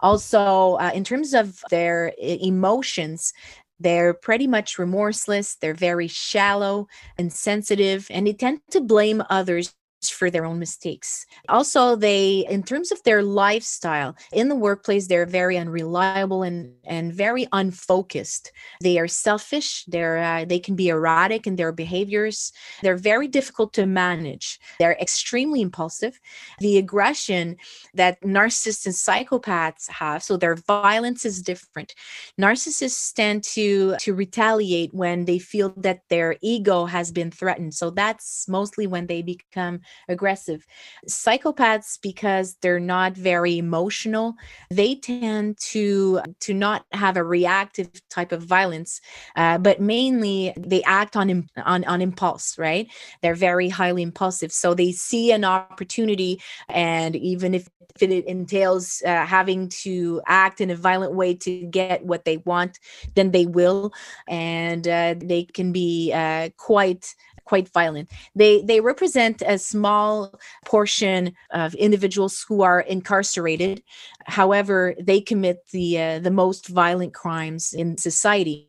Also 0.00 0.74
uh, 0.74 0.90
in 0.94 1.04
terms 1.04 1.34
of 1.34 1.60
their 1.70 2.12
emotions 2.18 3.32
they're 3.78 4.14
pretty 4.14 4.46
much 4.46 4.78
remorseless. 4.78 5.56
They're 5.56 5.74
very 5.74 6.08
shallow 6.08 6.88
and 7.18 7.32
sensitive, 7.32 8.06
and 8.10 8.26
they 8.26 8.32
tend 8.32 8.60
to 8.70 8.80
blame 8.80 9.22
others 9.28 9.74
for 10.04 10.30
their 10.30 10.44
own 10.44 10.58
mistakes. 10.58 11.26
Also, 11.48 11.96
they, 11.96 12.46
in 12.48 12.62
terms 12.62 12.92
of 12.92 13.02
their 13.02 13.22
lifestyle 13.22 14.16
in 14.32 14.48
the 14.48 14.54
workplace, 14.54 15.08
they're 15.08 15.26
very 15.26 15.56
unreliable 15.56 16.42
and 16.42 16.72
and 16.84 17.12
very 17.12 17.46
unfocused. 17.52 18.52
They 18.82 18.98
are 18.98 19.08
selfish. 19.08 19.84
They're 19.86 20.18
uh, 20.18 20.44
they 20.44 20.58
can 20.58 20.76
be 20.76 20.88
erratic 20.88 21.46
in 21.46 21.56
their 21.56 21.72
behaviors. 21.72 22.52
They're 22.82 22.96
very 22.96 23.28
difficult 23.28 23.72
to 23.74 23.86
manage. 23.86 24.58
They're 24.78 24.96
extremely 25.00 25.60
impulsive. 25.60 26.20
The 26.60 26.78
aggression 26.78 27.56
that 27.94 28.20
narcissists 28.22 28.86
and 28.86 28.94
psychopaths 28.94 29.88
have, 29.88 30.22
so 30.22 30.36
their 30.36 30.56
violence 30.56 31.24
is 31.24 31.42
different. 31.42 31.94
Narcissists 32.40 33.12
tend 33.12 33.44
to 33.44 33.96
to 34.00 34.14
retaliate 34.14 34.92
when 34.94 35.24
they 35.24 35.38
feel 35.38 35.72
that 35.76 36.02
their 36.10 36.36
ego 36.42 36.84
has 36.84 37.10
been 37.10 37.30
threatened. 37.30 37.74
So 37.74 37.90
that's 37.90 38.46
mostly 38.48 38.86
when 38.86 39.06
they 39.06 39.22
become 39.22 39.80
aggressive. 40.08 40.66
Psychopaths, 41.08 41.98
because 42.00 42.56
they're 42.62 42.80
not 42.80 43.14
very 43.16 43.58
emotional, 43.58 44.34
they 44.70 44.94
tend 44.94 45.58
to 45.58 46.20
to 46.40 46.54
not 46.54 46.84
have 46.92 47.16
a 47.16 47.24
reactive 47.24 47.90
type 48.08 48.32
of 48.32 48.42
violence, 48.42 49.00
uh, 49.36 49.58
but 49.58 49.80
mainly 49.80 50.52
they 50.56 50.82
act 50.84 51.16
on, 51.16 51.48
on 51.64 51.84
on 51.84 52.00
impulse. 52.00 52.58
Right? 52.58 52.88
They're 53.22 53.34
very 53.34 53.68
highly 53.68 54.02
impulsive, 54.02 54.52
so 54.52 54.74
they 54.74 54.92
see 54.92 55.32
an 55.32 55.44
opportunity, 55.44 56.40
and 56.68 57.16
even 57.16 57.54
if 57.54 57.68
if 57.94 58.10
it 58.10 58.26
entails 58.26 59.02
uh, 59.06 59.24
having 59.24 59.68
to 59.68 60.20
act 60.26 60.60
in 60.60 60.70
a 60.70 60.76
violent 60.76 61.14
way 61.14 61.34
to 61.34 61.66
get 61.66 62.04
what 62.04 62.24
they 62.24 62.36
want, 62.38 62.78
then 63.14 63.30
they 63.30 63.46
will, 63.46 63.92
and 64.28 64.86
uh, 64.86 65.14
they 65.16 65.44
can 65.44 65.72
be 65.72 66.12
uh, 66.12 66.50
quite 66.56 67.14
quite 67.46 67.68
violent. 67.72 68.10
They 68.34 68.60
they 68.62 68.80
represent 68.80 69.42
a 69.46 69.58
small 69.58 70.38
portion 70.66 71.32
of 71.50 71.74
individuals 71.74 72.44
who 72.46 72.62
are 72.62 72.80
incarcerated. 72.80 73.82
However, 74.26 74.94
they 75.00 75.20
commit 75.20 75.66
the 75.72 76.00
uh, 76.00 76.18
the 76.18 76.30
most 76.30 76.68
violent 76.68 77.14
crimes 77.14 77.72
in 77.72 77.96
society 77.96 78.65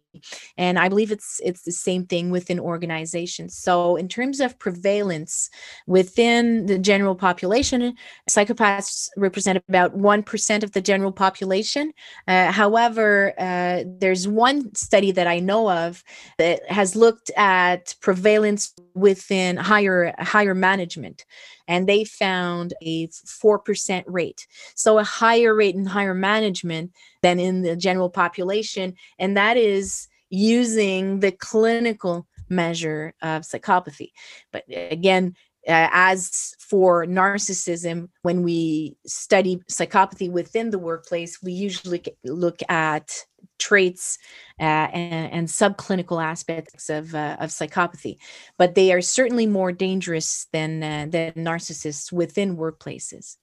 and 0.57 0.79
i 0.79 0.89
believe 0.89 1.11
it's 1.11 1.39
it's 1.43 1.63
the 1.63 1.71
same 1.71 2.05
thing 2.05 2.29
within 2.29 2.59
organizations 2.59 3.57
so 3.57 3.95
in 3.95 4.07
terms 4.07 4.39
of 4.39 4.57
prevalence 4.59 5.49
within 5.85 6.65
the 6.65 6.77
general 6.77 7.15
population 7.15 7.93
psychopaths 8.29 9.09
represent 9.17 9.63
about 9.69 9.97
1% 9.97 10.63
of 10.63 10.71
the 10.71 10.81
general 10.81 11.11
population. 11.11 11.93
Uh, 12.27 12.51
however 12.51 13.33
uh, 13.39 13.83
there's 13.99 14.27
one 14.27 14.73
study 14.75 15.11
that 15.11 15.27
i 15.27 15.39
know 15.39 15.69
of 15.69 16.03
that 16.37 16.69
has 16.69 16.95
looked 16.95 17.29
at 17.37 17.95
prevalence 18.01 18.73
within 18.93 19.57
higher 19.57 20.13
higher 20.19 20.55
management 20.55 21.25
and 21.67 21.87
they 21.87 22.03
found 22.03 22.73
a 22.81 23.07
4% 23.07 24.03
rate. 24.07 24.47
So 24.75 24.99
a 24.99 25.03
higher 25.03 25.53
rate 25.53 25.75
in 25.75 25.85
higher 25.85 26.13
management 26.13 26.91
than 27.21 27.39
in 27.39 27.61
the 27.61 27.75
general 27.75 28.09
population. 28.09 28.95
And 29.19 29.37
that 29.37 29.57
is 29.57 30.07
using 30.29 31.19
the 31.19 31.31
clinical 31.31 32.27
measure 32.49 33.13
of 33.21 33.43
psychopathy. 33.43 34.11
But 34.51 34.63
again, 34.69 35.35
uh, 35.67 35.89
as 35.91 36.55
for 36.59 37.05
narcissism, 37.05 38.09
when 38.21 38.43
we 38.43 38.95
study 39.05 39.61
psychopathy 39.69 40.31
within 40.31 40.69
the 40.69 40.79
workplace, 40.79 41.41
we 41.43 41.51
usually 41.51 42.01
look 42.23 42.61
at 42.69 43.11
traits 43.59 44.17
uh, 44.59 44.63
and, 44.63 45.31
and, 45.33 45.47
subclinical 45.47 46.23
aspects 46.23 46.89
of, 46.89 47.13
uh, 47.13 47.37
of 47.39 47.49
psychopathy, 47.49 48.17
but 48.57 48.75
they 48.75 48.93
are 48.93 49.01
certainly 49.01 49.45
more 49.45 49.71
dangerous 49.71 50.47
than, 50.53 50.83
uh, 50.83 51.07
than 51.09 51.33
narcissists 51.33 52.11
within 52.11 52.55
workplaces. 52.55 53.37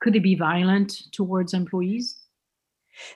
Could 0.00 0.14
they 0.14 0.18
be 0.18 0.34
violent 0.34 1.12
towards 1.12 1.54
employees? 1.54 2.19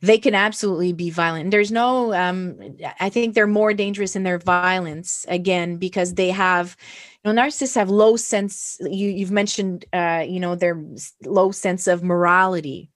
They 0.03 0.19
can 0.19 0.35
absolutely 0.35 0.93
be 0.93 1.11
violent. 1.11 1.51
There's 1.51 1.73
no, 1.73 2.13
um, 2.15 2.59
I 3.01 3.09
think 3.09 3.35
they're 3.35 3.47
more 3.47 3.75
dangerous 3.75 4.17
in 4.17 4.23
their 4.23 4.39
violence 4.39 5.25
again 5.29 5.77
because 5.77 6.15
they 6.15 6.31
have, 6.31 6.77
you 7.25 7.33
know, 7.33 7.43
narcissists 7.43 7.75
have 7.75 7.91
low 7.91 8.17
sense. 8.17 8.77
You 8.81 9.09
you've 9.11 9.31
mentioned, 9.31 9.85
uh, 9.93 10.25
you 10.27 10.41
know, 10.41 10.55
their 10.55 10.83
low 11.25 11.51
sense 11.51 11.87
of 11.87 12.03
morality, 12.03 12.91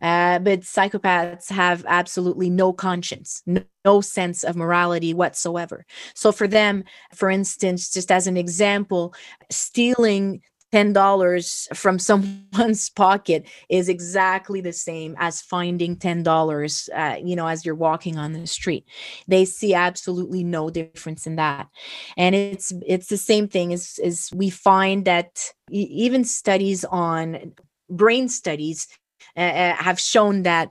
uh, 0.00 0.38
but 0.38 0.60
psychopaths 0.60 1.50
have 1.50 1.84
absolutely 1.88 2.50
no 2.50 2.72
conscience, 2.72 3.42
no, 3.46 3.62
no, 3.84 4.00
sense 4.00 4.44
of 4.44 4.56
morality 4.56 5.14
whatsoever. 5.14 5.84
So 6.14 6.32
for 6.32 6.46
them, 6.46 6.84
for 7.14 7.30
instance, 7.30 7.90
just 7.90 8.10
as 8.12 8.26
an 8.26 8.36
example, 8.36 9.14
stealing 9.50 10.42
$10 10.72 11.76
from 11.76 11.98
someone's 11.98 12.88
pocket 12.96 13.46
is 13.68 13.88
exactly 13.88 14.60
the 14.60 14.72
same 14.72 15.14
as 15.18 15.42
finding 15.42 15.96
$10 15.96 16.88
uh, 16.94 17.16
you 17.22 17.36
know 17.36 17.46
as 17.46 17.64
you're 17.64 17.74
walking 17.74 18.18
on 18.18 18.32
the 18.32 18.46
street. 18.46 18.86
They 19.28 19.44
see 19.44 19.74
absolutely 19.74 20.44
no 20.44 20.70
difference 20.70 21.26
in 21.26 21.36
that. 21.36 21.68
And 22.16 22.34
it's 22.34 22.72
it's 22.86 23.08
the 23.08 23.16
same 23.16 23.48
thing 23.48 23.72
as 23.72 23.98
as 24.04 24.30
we 24.34 24.50
find 24.50 25.04
that 25.04 25.52
even 25.70 26.24
studies 26.24 26.84
on 26.84 27.52
brain 27.88 28.28
studies 28.28 28.88
uh, 29.36 29.40
uh, 29.40 29.74
have 29.76 29.98
shown 30.00 30.42
that 30.42 30.70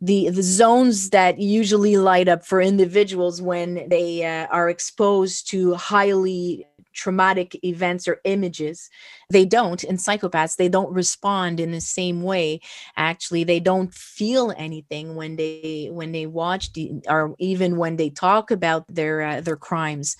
the 0.00 0.28
the 0.30 0.42
zones 0.42 1.10
that 1.10 1.38
usually 1.38 1.96
light 1.96 2.28
up 2.28 2.44
for 2.44 2.60
individuals 2.60 3.40
when 3.40 3.88
they 3.88 4.24
uh, 4.24 4.46
are 4.46 4.68
exposed 4.68 5.48
to 5.50 5.74
highly 5.74 6.66
traumatic 6.92 7.58
events 7.64 8.06
or 8.06 8.20
images. 8.24 8.88
They 9.30 9.44
don't 9.44 9.82
in 9.84 9.96
psychopaths 9.96 10.56
they 10.56 10.68
don't 10.68 10.92
respond 10.92 11.60
in 11.60 11.72
the 11.72 11.80
same 11.80 12.22
way. 12.22 12.60
Actually 12.96 13.44
they 13.44 13.60
don't 13.60 13.92
feel 13.92 14.52
anything 14.56 15.14
when 15.14 15.36
they 15.36 15.88
when 15.90 16.12
they 16.12 16.26
watch 16.26 16.72
the, 16.72 16.92
or 17.08 17.34
even 17.38 17.76
when 17.76 17.96
they 17.96 18.10
talk 18.10 18.50
about 18.50 18.84
their 18.88 19.22
uh, 19.22 19.40
their 19.40 19.56
crimes. 19.56 20.16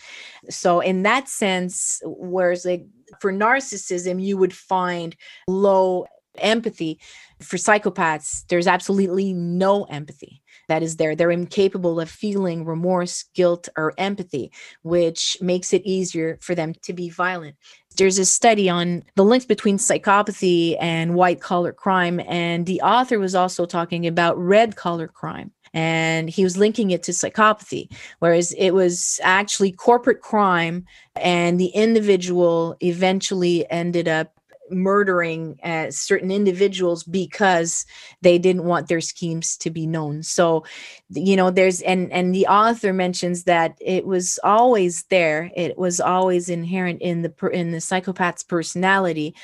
So 0.51 0.81
in 0.81 1.03
that 1.03 1.29
sense 1.29 2.01
whereas 2.05 2.65
like 2.65 2.87
for 3.21 3.33
narcissism 3.33 4.23
you 4.23 4.37
would 4.37 4.55
find 4.55 5.17
low 5.49 6.07
empathy. 6.39 6.99
For 7.41 7.57
psychopaths 7.57 8.45
there's 8.49 8.67
absolutely 8.67 9.33
no 9.33 9.85
empathy 9.85 10.42
that 10.73 10.83
is 10.83 10.97
there. 10.97 11.15
They're 11.15 11.31
incapable 11.31 12.01
of 12.01 12.09
feeling 12.09 12.65
remorse, 12.65 13.25
guilt, 13.35 13.69
or 13.77 13.93
empathy, 13.99 14.51
which 14.81 15.37
makes 15.43 15.75
it 15.75 15.83
easier 15.85 16.39
for 16.41 16.55
them 16.55 16.73
to 16.81 16.95
be 16.95 17.11
violent. 17.11 17.57
There's 17.99 18.19
a 18.19 18.25
study 18.25 18.71
on 18.71 19.03
the 19.15 19.23
links 19.23 19.45
between 19.45 19.77
psychopathy 19.77 20.79
and 20.81 21.15
white 21.15 21.43
collar 21.43 21.75
crime, 21.75 22.21
and 22.21 22.65
the 22.65 22.81
author 22.81 23.19
was 23.19 23.35
also 23.35 23.67
talking 23.67 24.07
about 24.07 24.39
red 24.39 24.75
collar 24.75 25.09
crime 25.09 25.53
and 25.75 26.31
he 26.31 26.45
was 26.45 26.57
linking 26.59 26.91
it 26.91 27.03
to 27.03 27.13
psychopathy 27.13 27.89
whereas 28.19 28.53
it 28.59 28.73
was 28.73 29.19
actually 29.23 29.73
corporate 29.73 30.21
crime 30.21 30.85
and 31.17 31.59
the 31.59 31.69
individual 31.69 32.77
eventually 32.83 33.65
ended 33.71 34.07
up 34.07 34.35
murdering 34.73 35.59
uh, 35.63 35.91
certain 35.91 36.31
individuals 36.31 37.05
because 37.05 37.87
they 38.23 38.39
didn't 38.39 38.65
want 38.65 38.89
their 38.89 39.01
schemes 39.01 39.57
to 39.59 39.71
be 39.71 39.87
known. 39.87 40.23
So 40.23 40.65
you 41.11 41.37
know 41.37 41.51
there's 41.51 41.81
and 41.83 42.11
and 42.13 42.35
the 42.35 42.47
author 42.47 42.93
mentions 42.93 43.45
that 43.45 43.77
it 43.81 44.07
was 44.07 44.39
always 44.43 45.05
there. 45.05 45.51
It 45.55 45.79
was 45.79 46.01
always 46.01 46.49
inherent 46.49 47.03
in 47.03 47.23
the 47.23 47.49
in 47.53 47.71
the 47.71 47.79
psychopath's 47.79 48.45
personality. 48.45 49.35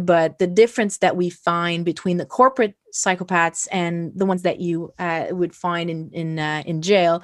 But 0.00 0.38
the 0.38 0.46
difference 0.46 0.98
that 0.98 1.16
we 1.16 1.30
find 1.30 1.84
between 1.84 2.16
the 2.16 2.26
corporate 2.26 2.74
psychopaths 2.96 3.68
and 3.70 4.12
the 4.14 4.26
ones 4.26 4.42
that 4.42 4.60
you 4.60 4.92
uh, 4.98 5.26
would 5.30 5.54
find 5.54 5.90
in 5.90 6.10
in 6.12 6.38
uh, 6.38 6.62
in 6.66 6.82
jail 6.82 7.22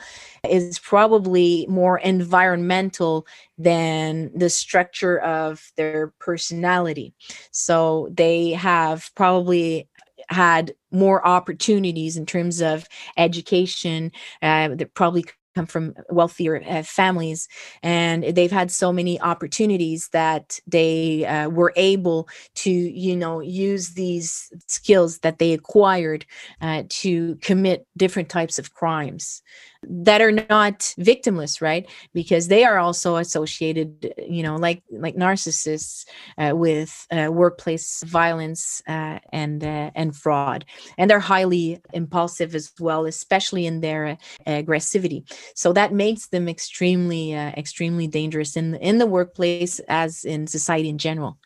is 0.49 0.79
probably 0.79 1.67
more 1.69 1.99
environmental 1.99 3.27
than 3.59 4.31
the 4.37 4.51
structure 4.51 5.19
of 5.21 5.73
their 5.77 6.13
personality. 6.19 7.15
So 7.51 8.09
they 8.13 8.51
have 8.51 9.11
probably 9.15 9.89
had 10.29 10.75
more 10.91 11.27
opportunities 11.27 12.17
in 12.17 12.27
terms 12.27 12.61
of 12.61 12.87
education 13.17 14.13
uh, 14.41 14.69
that 14.69 14.95
probably 14.95 15.25
come 15.55 15.67
from 15.67 15.95
wealthier 16.11 16.63
uh, 16.69 16.83
families 16.83 17.49
and 17.83 18.25
they've 18.25 18.53
had 18.53 18.71
so 18.71 18.93
many 18.93 19.21
opportunities 19.21 20.09
that 20.13 20.59
they 20.67 21.25
uh, 21.27 21.49
were 21.49 21.73
able 21.77 22.29
to 22.55 22.71
you 22.71 23.17
know 23.17 23.41
use 23.41 23.91
these 23.91 24.53
skills 24.67 25.19
that 25.19 25.39
they 25.39 25.53
acquired 25.53 26.25
uh, 26.61 26.83
to 26.89 27.37
commit 27.37 27.87
different 27.97 28.29
types 28.29 28.59
of 28.59 28.73
crimes 28.75 29.43
that 29.83 30.21
are 30.21 30.33
not 30.33 30.95
victimless 30.99 31.61
right? 31.61 31.89
Because 32.13 32.49
they 32.49 32.65
are 32.65 32.79
also 32.79 33.17
associated 33.17 34.15
you 34.29 34.43
know 34.43 34.57
like 34.57 34.83
like 34.91 35.17
narcissists 35.17 36.05
uh, 36.39 36.53
with 36.55 37.07
uh, 37.11 37.31
workplace 37.33 38.03
violence 38.05 38.83
uh, 38.89 39.19
and 39.33 39.65
uh, 39.65 39.91
and 39.95 40.15
fraud. 40.17 40.65
And 40.99 41.11
they're 41.11 41.21
highly 41.21 41.81
impulsive 41.93 42.55
as 42.55 42.73
well 42.79 43.07
especially 43.07 43.67
in 43.67 43.81
their 43.81 44.07
uh, 44.07 44.17
aggressivity. 44.47 45.31
So 45.55 45.73
that 45.73 45.93
makes 45.93 46.29
them 46.29 46.49
extremely 46.49 47.35
uh, 47.35 47.51
extremely 47.57 48.07
dangerous 48.07 48.57
in 48.57 48.77
in 48.77 48.99
the 48.99 49.07
workplace 49.07 49.81
as 49.89 50.25
in 50.25 50.47
society 50.47 50.89
in 50.89 50.99
general. 50.99 51.39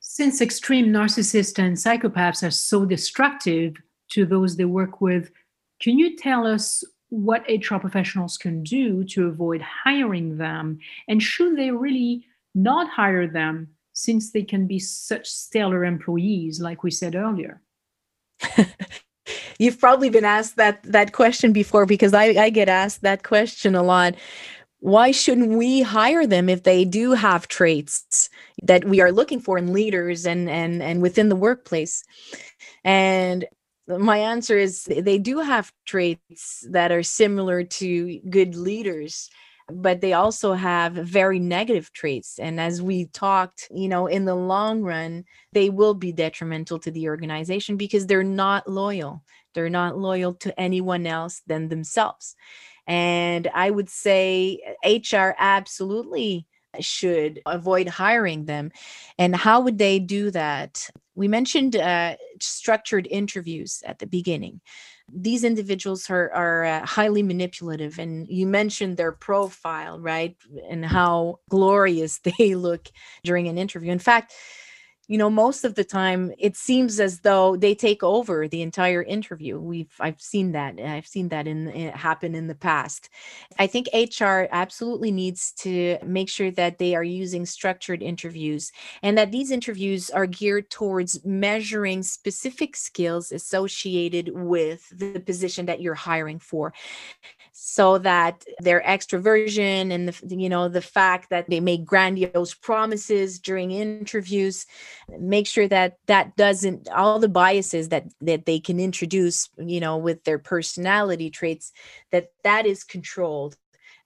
Since 0.00 0.40
extreme 0.40 0.86
narcissists 0.86 1.58
and 1.58 1.76
psychopaths 1.76 2.42
are 2.42 2.50
so 2.50 2.84
destructive 2.84 3.74
to 4.10 4.24
those 4.24 4.56
they 4.56 4.64
work 4.64 5.00
with 5.00 5.30
can 5.80 5.98
you 5.98 6.16
tell 6.16 6.46
us 6.46 6.82
what 7.10 7.44
HR 7.48 7.76
professionals 7.76 8.36
can 8.36 8.62
do 8.62 9.04
to 9.04 9.26
avoid 9.26 9.60
hiring 9.62 10.36
them? 10.38 10.78
And 11.08 11.22
should 11.22 11.56
they 11.56 11.70
really 11.70 12.24
not 12.54 12.88
hire 12.90 13.26
them 13.26 13.68
since 13.92 14.30
they 14.30 14.42
can 14.42 14.66
be 14.66 14.78
such 14.78 15.28
stellar 15.28 15.84
employees, 15.84 16.60
like 16.60 16.82
we 16.82 16.90
said 16.90 17.14
earlier? 17.14 17.62
You've 19.58 19.80
probably 19.80 20.10
been 20.10 20.24
asked 20.24 20.56
that 20.56 20.82
that 20.84 21.12
question 21.12 21.52
before 21.52 21.84
because 21.84 22.14
I, 22.14 22.26
I 22.26 22.50
get 22.50 22.68
asked 22.68 23.02
that 23.02 23.24
question 23.24 23.74
a 23.74 23.82
lot. 23.82 24.14
Why 24.80 25.10
shouldn't 25.10 25.58
we 25.58 25.82
hire 25.82 26.26
them 26.26 26.48
if 26.48 26.62
they 26.62 26.84
do 26.84 27.12
have 27.12 27.48
traits 27.48 28.30
that 28.62 28.84
we 28.84 29.00
are 29.00 29.10
looking 29.10 29.40
for 29.40 29.58
in 29.58 29.72
leaders 29.72 30.24
and 30.24 30.48
and 30.48 30.80
and 30.80 31.02
within 31.02 31.28
the 31.28 31.36
workplace? 31.36 32.04
And 32.84 33.44
my 33.88 34.18
answer 34.18 34.58
is 34.58 34.84
they 34.84 35.18
do 35.18 35.38
have 35.38 35.72
traits 35.86 36.66
that 36.70 36.92
are 36.92 37.02
similar 37.02 37.64
to 37.64 38.20
good 38.28 38.54
leaders 38.54 39.30
but 39.70 40.00
they 40.00 40.14
also 40.14 40.54
have 40.54 40.92
very 40.94 41.38
negative 41.38 41.92
traits 41.92 42.38
and 42.38 42.60
as 42.60 42.80
we 42.80 43.06
talked 43.06 43.68
you 43.70 43.88
know 43.88 44.06
in 44.06 44.24
the 44.24 44.34
long 44.34 44.82
run 44.82 45.24
they 45.52 45.70
will 45.70 45.94
be 45.94 46.12
detrimental 46.12 46.78
to 46.78 46.90
the 46.90 47.08
organization 47.08 47.76
because 47.76 48.06
they're 48.06 48.22
not 48.22 48.68
loyal 48.68 49.22
they're 49.54 49.70
not 49.70 49.98
loyal 49.98 50.34
to 50.34 50.58
anyone 50.60 51.06
else 51.06 51.42
than 51.46 51.68
themselves 51.68 52.36
and 52.86 53.48
i 53.54 53.70
would 53.70 53.88
say 53.88 54.58
eh, 54.84 55.00
hr 55.12 55.34
absolutely 55.38 56.46
should 56.80 57.40
avoid 57.46 57.88
hiring 57.88 58.44
them. 58.44 58.70
And 59.18 59.34
how 59.34 59.60
would 59.60 59.78
they 59.78 59.98
do 59.98 60.30
that? 60.30 60.88
We 61.18 61.26
mentioned 61.26 61.74
uh, 61.74 62.14
structured 62.40 63.08
interviews 63.10 63.82
at 63.84 63.98
the 63.98 64.06
beginning. 64.06 64.60
These 65.12 65.42
individuals 65.42 66.08
are, 66.10 66.30
are 66.32 66.64
uh, 66.64 66.86
highly 66.86 67.24
manipulative, 67.24 67.98
and 67.98 68.28
you 68.28 68.46
mentioned 68.46 68.96
their 68.96 69.10
profile, 69.10 69.98
right? 69.98 70.36
And 70.70 70.84
how 70.84 71.40
glorious 71.48 72.18
they 72.38 72.54
look 72.54 72.88
during 73.24 73.48
an 73.48 73.58
interview. 73.58 73.90
In 73.90 73.98
fact, 73.98 74.32
you 75.08 75.16
know 75.16 75.30
most 75.30 75.64
of 75.64 75.74
the 75.74 75.84
time 75.84 76.32
it 76.38 76.56
seems 76.56 77.00
as 77.00 77.20
though 77.20 77.56
they 77.56 77.74
take 77.74 78.02
over 78.02 78.46
the 78.46 78.62
entire 78.62 79.02
interview. 79.02 79.58
We've 79.58 79.92
i've 80.00 80.20
seen 80.20 80.52
that 80.52 80.78
i've 80.78 81.06
seen 81.06 81.30
that 81.30 81.48
in 81.48 81.68
it 81.68 81.96
happen 81.96 82.34
in 82.34 82.46
the 82.46 82.54
past. 82.54 83.08
I 83.58 83.66
think 83.66 83.88
hr 83.94 84.46
absolutely 84.52 85.10
needs 85.10 85.52
to 85.58 85.98
make 86.04 86.28
sure 86.28 86.50
that 86.52 86.78
they 86.78 86.94
are 86.94 87.02
using 87.04 87.46
structured 87.46 88.02
interviews 88.02 88.70
and 89.02 89.16
that 89.16 89.32
these 89.32 89.50
interviews 89.50 90.10
are 90.10 90.26
geared 90.26 90.70
towards 90.70 91.24
measuring 91.24 92.02
specific 92.02 92.76
skills 92.76 93.32
associated 93.32 94.30
with 94.34 94.88
the 94.96 95.20
position 95.20 95.66
that 95.66 95.80
you're 95.80 95.94
hiring 95.94 96.38
for 96.38 96.72
so 97.52 97.98
that 97.98 98.44
their 98.60 98.80
extroversion 98.82 99.92
and 99.92 100.08
the 100.08 100.36
you 100.36 100.48
know 100.48 100.68
the 100.68 100.80
fact 100.80 101.30
that 101.30 101.48
they 101.50 101.58
make 101.58 101.84
grandiose 101.84 102.54
promises 102.54 103.40
during 103.40 103.72
interviews 103.72 104.64
make 105.18 105.46
sure 105.46 105.68
that 105.68 105.98
that 106.06 106.36
doesn't 106.36 106.88
all 106.90 107.18
the 107.18 107.28
biases 107.28 107.88
that 107.88 108.06
that 108.20 108.46
they 108.46 108.58
can 108.58 108.80
introduce 108.80 109.48
you 109.58 109.80
know 109.80 109.96
with 109.96 110.24
their 110.24 110.38
personality 110.38 111.30
traits 111.30 111.72
that 112.12 112.28
that 112.44 112.66
is 112.66 112.84
controlled 112.84 113.56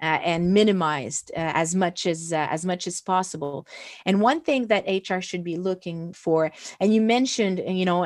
and 0.03 0.53
minimized 0.53 1.31
uh, 1.37 1.53
as 1.55 1.75
much 1.75 2.07
as 2.07 2.33
uh, 2.33 2.49
as 2.51 2.65
much 2.65 2.87
as 2.87 3.01
possible. 3.01 3.67
And 4.05 4.21
one 4.21 4.41
thing 4.41 4.67
that 4.67 4.85
HR 4.87 5.21
should 5.21 5.45
be 5.45 5.57
looking 5.57 6.13
for, 6.13 6.51
and 6.81 6.93
you 6.93 7.01
mentioned, 7.01 7.63
you 7.67 7.85
know, 7.85 8.01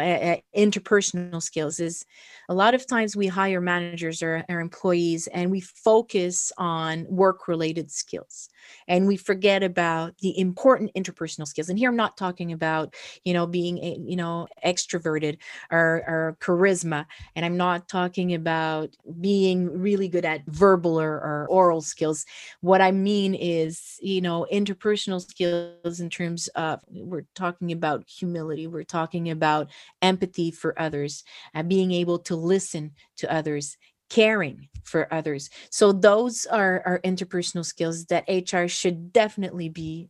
interpersonal 0.56 1.42
skills, 1.42 1.80
is 1.80 2.04
a 2.48 2.54
lot 2.54 2.74
of 2.74 2.86
times 2.86 3.16
we 3.16 3.26
hire 3.26 3.60
managers 3.60 4.22
or, 4.22 4.44
or 4.48 4.60
employees 4.60 5.26
and 5.28 5.50
we 5.50 5.60
focus 5.60 6.52
on 6.58 7.06
work 7.08 7.48
related 7.48 7.90
skills. 7.90 8.48
And 8.88 9.06
we 9.06 9.16
forget 9.16 9.62
about 9.62 10.18
the 10.18 10.38
important 10.38 10.92
interpersonal 10.94 11.46
skills. 11.46 11.68
And 11.68 11.78
here 11.78 11.88
i'm 11.88 11.96
not 11.96 12.16
talking 12.16 12.52
about 12.52 12.94
you 13.24 13.32
know 13.32 13.46
being 13.46 13.78
you 14.08 14.16
know 14.16 14.46
extroverted 14.64 15.38
or, 15.70 16.02
or 16.06 16.36
charisma. 16.40 17.06
And 17.34 17.44
i'm 17.44 17.56
not 17.56 17.88
talking 17.88 18.34
about 18.34 18.96
being 19.20 19.80
really 19.80 20.08
good 20.08 20.24
at 20.24 20.44
verbal 20.46 21.00
or, 21.00 21.14
or 21.14 21.46
oral 21.48 21.80
skills 21.86 22.24
what 22.60 22.80
i 22.80 22.90
mean 22.90 23.34
is 23.34 23.96
you 24.00 24.20
know 24.20 24.46
interpersonal 24.52 25.20
skills 25.20 26.00
in 26.00 26.10
terms 26.10 26.48
of 26.48 26.80
we're 26.90 27.26
talking 27.34 27.72
about 27.72 28.04
humility 28.08 28.66
we're 28.66 28.82
talking 28.82 29.30
about 29.30 29.70
empathy 30.02 30.50
for 30.50 30.78
others 30.80 31.24
uh, 31.54 31.62
being 31.62 31.92
able 31.92 32.18
to 32.18 32.36
listen 32.36 32.92
to 33.16 33.32
others 33.32 33.76
caring 34.08 34.68
for 34.84 35.12
others. 35.12 35.50
So 35.70 35.92
those 35.92 36.46
are 36.46 36.82
are 36.86 37.00
interpersonal 37.04 37.64
skills 37.64 38.06
that 38.06 38.28
HR 38.28 38.68
should 38.68 39.12
definitely 39.12 39.68
be 39.68 40.08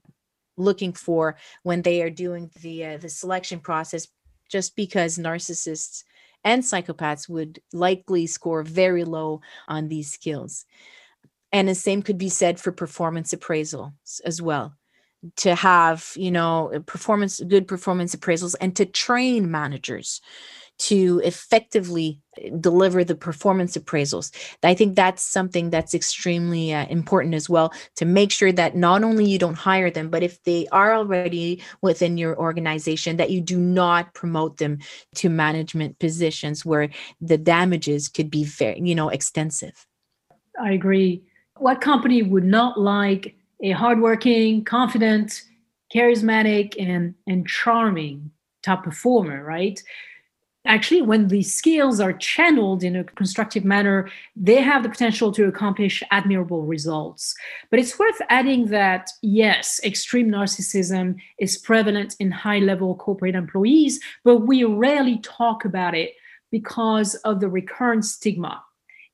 looking 0.57 0.93
for 0.93 1.37
when 1.63 1.83
they 1.83 2.03
are 2.03 2.11
doing 2.11 2.51
the 2.61 2.85
uh, 2.85 2.97
the 2.99 3.09
selection 3.09 3.61
process 3.61 4.09
just 4.49 4.77
because 4.77 5.19
narcissists 5.19 6.05
and 6.45 6.63
psychopaths 6.63 7.29
would 7.29 7.61
likely 7.73 8.27
score 8.27 8.63
very 8.63 9.05
low 9.05 9.41
on 9.67 9.89
these 9.89 10.13
skills. 10.13 10.65
And 11.53 11.69
the 11.69 11.75
same 11.75 12.03
could 12.03 12.19
be 12.19 12.29
said 12.29 12.61
for 12.61 12.73
performance 12.73 13.33
appraisals 13.33 14.21
as 14.25 14.43
well 14.43 14.75
to 15.35 15.55
have 15.55 16.13
you 16.15 16.31
know 16.31 16.71
performance 16.87 17.41
good 17.41 17.67
performance 17.67 18.15
appraisals 18.15 18.55
and 18.61 18.77
to 18.77 18.85
train 18.85 19.51
managers 19.51 20.21
to 20.79 21.21
effectively 21.25 22.21
eh, 22.41 22.51
deliver 22.61 23.03
the 23.03 23.15
performance 23.15 23.77
appraisals. 23.77 24.31
I 24.63 24.75
think 24.75 24.95
that's 24.95 25.23
something 25.23 25.71
that's 25.71 25.95
extremely 25.95 26.75
uh, 26.75 26.87
important 26.89 27.35
as 27.35 27.49
well 27.49 27.73
to 27.97 28.05
make 28.05 28.31
sure 28.31 28.53
that 28.53 28.77
not 28.77 29.03
only 29.03 29.25
you 29.25 29.39
don't 29.39 29.55
hire 29.55 29.91
them, 29.91 30.11
but 30.11 30.23
if 30.23 30.43
they 30.45 30.67
are 30.73 30.95
already 30.95 31.63
within 31.81 32.19
your 32.19 32.39
organization, 32.39 33.17
that 33.17 33.31
you 33.31 33.41
do 33.41 33.59
not 33.59 34.15
promote 34.15 34.59
them 34.59 34.79
to 35.15 35.29
management 35.29 35.99
positions 35.99 36.65
where 36.65 36.91
the 37.21 37.39
damages 37.39 38.09
could 38.09 38.31
be 38.31 38.45
very, 38.45 38.81
you 38.81 38.95
know, 38.95 39.09
extensive. 39.09 39.87
I 40.61 40.73
agree. 40.73 41.23
What 41.59 41.81
company 41.81 42.23
would 42.23 42.45
not 42.45 42.79
like 42.79 43.35
a 43.63 43.71
hardworking, 43.73 44.65
confident, 44.65 45.43
charismatic, 45.95 46.75
and 46.79 47.15
and 47.27 47.47
charming 47.47 48.31
top 48.63 48.85
performer, 48.85 49.45
right? 49.45 49.83
actually 50.67 51.03
when 51.03 51.29
these 51.29 51.55
skills 51.55 52.01
are 52.01 52.13
channeled 52.13 52.83
in 52.83 52.97
a 52.97 53.05
constructive 53.05 53.65
manner 53.65 54.09
they 54.35 54.61
have 54.61 54.83
the 54.83 54.89
potential 54.89 55.33
to 55.33 55.47
accomplish 55.47 56.03
admirable 56.11 56.63
results 56.63 57.35
but 57.71 57.79
it's 57.79 57.99
worth 57.99 58.21
adding 58.29 58.67
that 58.67 59.09
yes 59.23 59.81
extreme 59.85 60.29
narcissism 60.29 61.17
is 61.39 61.59
prevalent 61.59 62.17
in 62.19 62.31
high 62.31 62.59
level 62.59 62.95
corporate 62.95 63.35
employees 63.35 64.01
but 64.25 64.39
we 64.39 64.65
rarely 64.65 65.19
talk 65.19 65.65
about 65.65 65.95
it 65.95 66.13
because 66.51 67.15
of 67.17 67.41
the 67.41 67.49
recurrent 67.49 68.05
stigma 68.05 68.63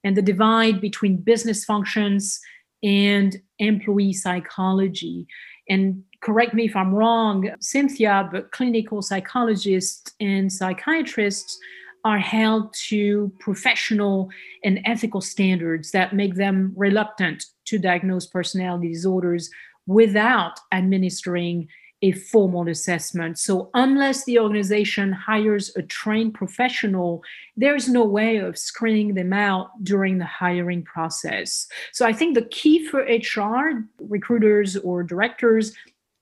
and 0.04 0.16
the 0.16 0.22
divide 0.22 0.80
between 0.80 1.16
business 1.16 1.64
functions 1.64 2.40
and 2.82 3.36
employee 3.58 4.12
psychology. 4.12 5.26
And 5.68 6.02
correct 6.20 6.54
me 6.54 6.64
if 6.64 6.76
I'm 6.76 6.94
wrong, 6.94 7.50
Cynthia, 7.60 8.28
but 8.32 8.50
clinical 8.52 9.02
psychologists 9.02 10.12
and 10.20 10.52
psychiatrists 10.52 11.58
are 12.04 12.18
held 12.18 12.74
to 12.88 13.32
professional 13.38 14.28
and 14.64 14.80
ethical 14.84 15.20
standards 15.20 15.92
that 15.92 16.14
make 16.14 16.34
them 16.34 16.72
reluctant 16.76 17.44
to 17.66 17.78
diagnose 17.78 18.26
personality 18.26 18.88
disorders 18.88 19.48
without 19.86 20.58
administering 20.72 21.68
a 22.02 22.12
formal 22.12 22.68
assessment. 22.68 23.38
So, 23.38 23.70
unless 23.74 24.24
the 24.24 24.38
organization 24.38 25.12
hires 25.12 25.74
a 25.76 25.82
trained 25.82 26.34
professional, 26.34 27.22
there 27.56 27.76
is 27.76 27.88
no 27.88 28.04
way 28.04 28.38
of 28.38 28.58
screening 28.58 29.14
them 29.14 29.32
out 29.32 29.70
during 29.84 30.18
the 30.18 30.26
hiring 30.26 30.82
process. 30.82 31.66
So, 31.92 32.04
I 32.04 32.12
think 32.12 32.34
the 32.34 32.46
key 32.46 32.86
for 32.86 33.02
HR, 33.02 33.84
recruiters, 34.00 34.76
or 34.76 35.02
directors 35.02 35.72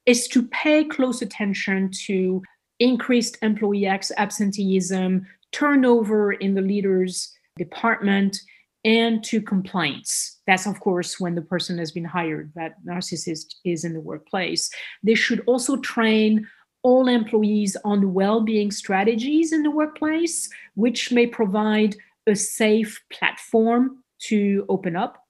is 0.07 0.29
to 0.29 0.47
pay 0.49 0.85
close 0.85 1.23
attention 1.23 1.91
to 2.07 2.43
increased 2.79 3.39
employee 3.43 3.87
absenteeism, 3.87 5.27
turnover 5.53 6.33
in 6.33 6.55
the 6.55 6.63
leaders 6.63 7.33
department, 7.59 8.39
and 8.85 9.23
to 9.25 9.43
complaints. 9.43 10.39
That's, 10.47 10.67
of 10.67 10.81
course, 10.81 11.21
when 11.21 11.35
the 11.35 11.43
person 11.43 11.79
has 11.79 11.93
been 11.93 12.05
hired, 12.05 12.53
that 12.55 12.77
narcissist 12.85 13.57
is 13.65 13.85
in 13.85 13.93
the 13.93 14.01
workplace. 14.01 14.71
They 15.03 15.15
should 15.15 15.43
also 15.47 15.77
train 15.77 16.47
all 16.83 17.09
employees 17.09 17.77
on 17.85 18.15
well 18.15 18.41
being 18.41 18.71
strategies 18.71 19.53
in 19.53 19.63
the 19.63 19.71
workplace, 19.71 20.49
which 20.75 21.13
may 21.13 21.27
provide 21.27 21.95
a 22.27 22.35
safe 22.35 23.03
platform 23.13 24.03
to 24.21 24.65
open 24.69 24.97
up 24.97 25.27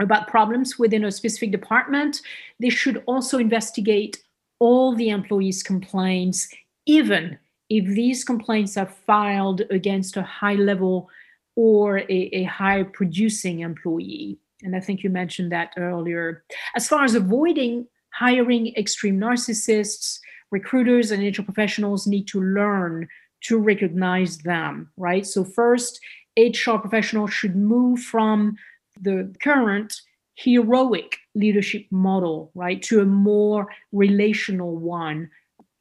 about 0.00 0.28
problems 0.28 0.78
within 0.78 1.04
a 1.04 1.12
specific 1.12 1.52
department. 1.52 2.20
They 2.60 2.70
should 2.70 3.02
also 3.06 3.38
investigate 3.38 4.22
all 4.58 4.94
the 4.94 5.10
employees' 5.10 5.62
complaints, 5.62 6.48
even 6.86 7.38
if 7.70 7.86
these 7.86 8.24
complaints 8.24 8.76
are 8.76 8.86
filed 8.86 9.62
against 9.70 10.16
a 10.16 10.22
high 10.22 10.54
level 10.54 11.08
or 11.56 11.98
a, 11.98 12.28
a 12.32 12.44
high 12.44 12.82
producing 12.82 13.60
employee. 13.60 14.38
And 14.62 14.74
I 14.74 14.80
think 14.80 15.02
you 15.02 15.10
mentioned 15.10 15.52
that 15.52 15.72
earlier. 15.76 16.44
As 16.74 16.88
far 16.88 17.04
as 17.04 17.14
avoiding 17.14 17.86
hiring 18.14 18.74
extreme 18.76 19.18
narcissists, 19.18 20.18
recruiters 20.50 21.10
and 21.10 21.22
HR 21.36 21.42
professionals 21.42 22.06
need 22.06 22.26
to 22.28 22.40
learn 22.40 23.08
to 23.42 23.58
recognize 23.58 24.38
them, 24.38 24.90
right? 24.96 25.26
So, 25.26 25.44
first, 25.44 26.00
HR 26.38 26.76
professionals 26.76 27.32
should 27.32 27.56
move 27.56 28.00
from 28.00 28.56
the 29.00 29.34
current 29.42 30.00
heroic 30.36 31.18
leadership 31.34 31.86
model, 31.90 32.50
right, 32.54 32.82
to 32.82 33.00
a 33.00 33.04
more 33.04 33.68
relational 33.92 34.76
one, 34.76 35.30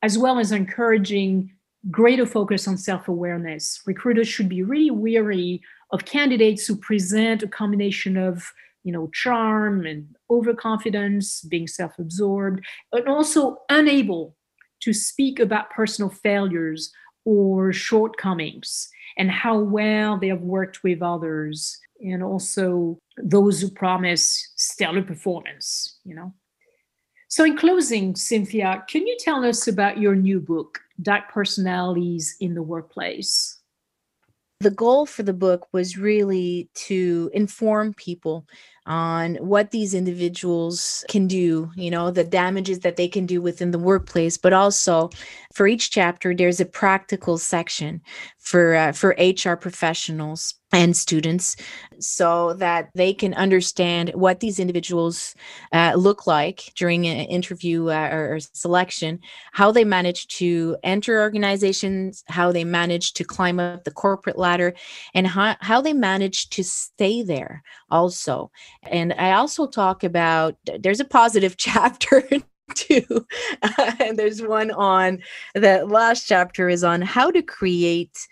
as 0.02 0.18
well 0.18 0.40
as 0.40 0.52
encouraging 0.52 1.53
greater 1.92 2.26
focus 2.26 2.68
on 2.68 2.78
self 2.78 3.08
awareness. 3.08 3.82
Recruiters 3.86 4.28
should 4.28 4.50
be 4.50 4.64
really 4.64 4.92
weary 4.92 5.62
of 5.92 6.06
candidates 6.06 6.66
who 6.66 6.76
present 6.76 7.44
a 7.44 7.48
combination 7.48 8.18
of 8.18 8.52
you 8.84 8.92
know 8.92 9.10
charm 9.14 9.86
and 9.86 10.08
overconfidence 10.30 11.42
being 11.42 11.68
self-absorbed 11.68 12.64
and 12.92 13.08
also 13.08 13.58
unable 13.70 14.36
to 14.82 14.94
speak 14.94 15.40
about 15.40 15.70
personal 15.70 16.10
failures 16.10 16.92
or 17.26 17.72
shortcomings 17.72 18.90
and 19.18 19.32
how 19.32 19.58
well 19.58 20.18
they 20.18 20.28
have 20.28 20.42
worked 20.42 20.84
with 20.84 21.02
others 21.02 21.80
and 22.02 22.22
also 22.22 23.00
those 23.18 23.62
who 23.62 23.70
promise 23.70 24.52
stellar 24.58 25.02
performance 25.02 26.00
you 26.04 26.14
know 26.14 26.34
so 27.34 27.44
in 27.44 27.58
closing 27.58 28.16
cynthia 28.16 28.84
can 28.88 29.08
you 29.08 29.18
tell 29.20 29.44
us 29.44 29.68
about 29.68 29.98
your 29.98 30.16
new 30.16 30.40
book 30.40 30.80
dark 31.02 31.32
personalities 31.32 32.36
in 32.40 32.54
the 32.54 32.62
workplace? 32.62 33.60
The 34.60 34.70
goal 34.70 35.08
for 35.08 35.24
the 35.24 35.34
book 35.34 35.68
was 35.74 35.98
really 35.98 36.70
to 36.76 37.32
inform 37.34 37.96
people 37.96 38.46
on 38.86 39.36
what 39.36 39.72
these 39.72 39.94
individuals 39.94 41.06
can 41.08 41.28
do, 41.28 41.72
you 41.76 41.90
know, 41.90 42.12
the 42.12 42.24
damages 42.24 42.80
that 42.80 42.98
they 42.98 43.08
can 43.08 43.26
do 43.26 43.42
within 43.42 43.72
the 43.72 43.80
workplace, 43.80 44.38
but 44.38 44.54
also 44.54 45.10
for 45.54 45.68
each 45.68 45.92
chapter 45.92 46.36
there's 46.36 46.60
a 46.60 46.66
practical 46.66 47.38
section 47.38 48.02
for 48.40 48.76
uh, 48.76 48.92
for 48.92 49.16
HR 49.18 49.56
professionals 49.56 50.56
and 50.74 50.98
students 50.98 51.56
so 52.00 52.54
that 52.54 52.90
they 52.96 53.14
can 53.14 53.34
understand 53.36 54.10
what 54.16 54.40
these 54.40 54.60
individuals 54.60 55.36
uh, 55.72 55.94
look 55.96 56.26
like 56.26 56.74
during 56.76 57.06
an 57.06 57.28
interview 57.28 57.90
uh, 57.90 58.10
or, 58.12 58.40
selection, 58.54 59.20
how 59.54 59.72
they 59.72 59.86
manage 59.86 60.28
to 60.28 60.76
enter 60.84 61.22
organizations, 61.22 62.24
how 62.28 62.52
they 62.52 62.64
manage 62.64 63.14
to 63.14 63.24
climb 63.24 63.60
up 63.60 63.84
the 63.84 63.92
corporate 63.92 64.38
ladder, 64.38 64.74
and 65.14 65.28
how, 65.28 65.56
how 65.62 65.80
they 65.80 65.94
manage 65.94 66.50
to 66.50 66.64
stay 66.64 67.22
there 67.22 67.64
also. 67.92 68.52
And 68.90 69.14
I 69.14 69.34
also 69.34 69.68
talk 69.68 70.04
about 70.04 70.56
there's 70.80 71.00
a 71.00 71.06
positive 71.06 71.58
chapter 71.58 72.24
too. 72.76 73.26
Uh, 73.62 73.92
and 74.00 74.18
there's 74.18 74.42
one 74.42 74.72
on 74.72 75.20
the 75.54 75.86
last 75.86 76.28
chapter 76.28 76.70
is 76.70 76.84
on 76.84 77.02
how 77.02 77.32
to 77.32 77.42
create 77.42 78.28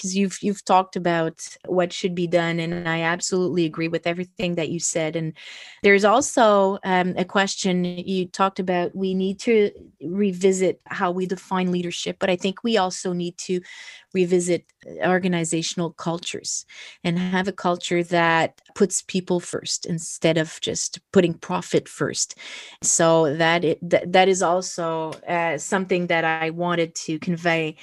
because 0.00 0.16
you've 0.16 0.38
you've 0.42 0.64
talked 0.64 0.96
about 0.96 1.46
what 1.66 1.92
should 1.92 2.14
be 2.14 2.26
done 2.26 2.58
and 2.58 2.88
i 2.88 3.02
absolutely 3.02 3.66
agree 3.66 3.88
with 3.88 4.06
everything 4.06 4.54
that 4.54 4.70
you 4.70 4.80
said 4.80 5.14
and 5.14 5.34
there's 5.82 6.04
also 6.06 6.78
um, 6.84 7.12
a 7.18 7.24
question 7.24 7.84
you 7.84 8.26
talked 8.26 8.58
about 8.58 8.94
we 8.96 9.12
need 9.12 9.38
to 9.38 9.70
revisit 10.10 10.80
how 10.86 11.10
we 11.10 11.26
define 11.26 11.70
leadership 11.72 12.16
but 12.18 12.30
i 12.30 12.36
think 12.36 12.62
we 12.62 12.76
also 12.76 13.12
need 13.12 13.36
to 13.38 13.60
revisit 14.12 14.64
organizational 15.04 15.92
cultures 15.92 16.64
and 17.04 17.18
have 17.18 17.46
a 17.46 17.52
culture 17.52 18.02
that 18.02 18.60
puts 18.74 19.02
people 19.02 19.40
first 19.40 19.86
instead 19.86 20.36
of 20.36 20.58
just 20.60 20.98
putting 21.12 21.34
profit 21.34 21.88
first. 21.88 22.36
So 22.82 23.36
that 23.36 23.64
it 23.64 23.78
that, 23.88 24.12
that 24.12 24.28
is 24.28 24.42
also 24.42 25.12
uh, 25.28 25.58
something 25.58 26.08
that 26.08 26.24
i 26.24 26.50
wanted 26.50 26.94
to 26.94 27.18
convey 27.18 27.76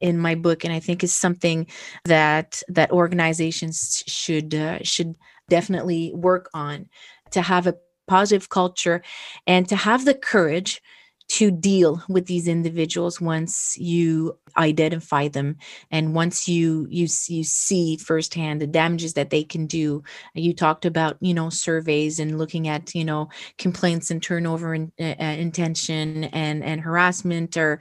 in 0.00 0.18
my 0.18 0.34
book 0.34 0.64
and 0.64 0.72
i 0.72 0.80
think 0.80 1.02
is 1.02 1.14
something 1.14 1.66
that 2.04 2.62
that 2.68 2.90
organizations 2.90 4.04
should 4.06 4.54
uh, 4.54 4.78
should 4.82 5.14
definitely 5.48 6.12
work 6.14 6.48
on 6.54 6.86
to 7.30 7.40
have 7.42 7.66
a 7.66 7.74
positive 8.06 8.48
culture 8.48 9.02
and 9.46 9.68
to 9.68 9.76
have 9.76 10.04
the 10.04 10.14
courage 10.14 10.80
to 11.28 11.50
deal 11.50 12.02
with 12.08 12.26
these 12.26 12.46
individuals 12.46 13.20
once 13.20 13.76
you 13.78 14.38
identify 14.56 15.28
them 15.28 15.56
and 15.90 16.14
once 16.14 16.48
you 16.48 16.86
you 16.88 17.08
you 17.28 17.44
see 17.44 17.96
firsthand 17.96 18.60
the 18.60 18.66
damages 18.66 19.14
that 19.14 19.30
they 19.30 19.42
can 19.42 19.66
do. 19.66 20.02
You 20.34 20.54
talked 20.54 20.84
about 20.84 21.16
you 21.20 21.34
know 21.34 21.50
surveys 21.50 22.20
and 22.20 22.38
looking 22.38 22.68
at 22.68 22.94
you 22.94 23.04
know 23.04 23.28
complaints 23.58 24.10
and 24.10 24.22
turnover 24.22 24.74
and 24.74 24.92
uh, 25.00 25.14
intention 25.18 26.24
and 26.24 26.62
and 26.62 26.80
harassment 26.80 27.56
or 27.56 27.80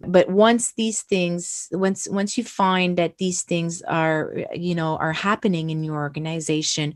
but 0.00 0.30
once 0.30 0.72
these 0.74 1.02
things 1.02 1.68
once 1.72 2.08
once 2.10 2.38
you 2.38 2.44
find 2.44 2.96
that 2.98 3.18
these 3.18 3.42
things 3.42 3.82
are 3.82 4.32
you 4.54 4.74
know 4.74 4.96
are 4.96 5.12
happening 5.12 5.70
in 5.70 5.82
your 5.84 5.96
organization 5.96 6.94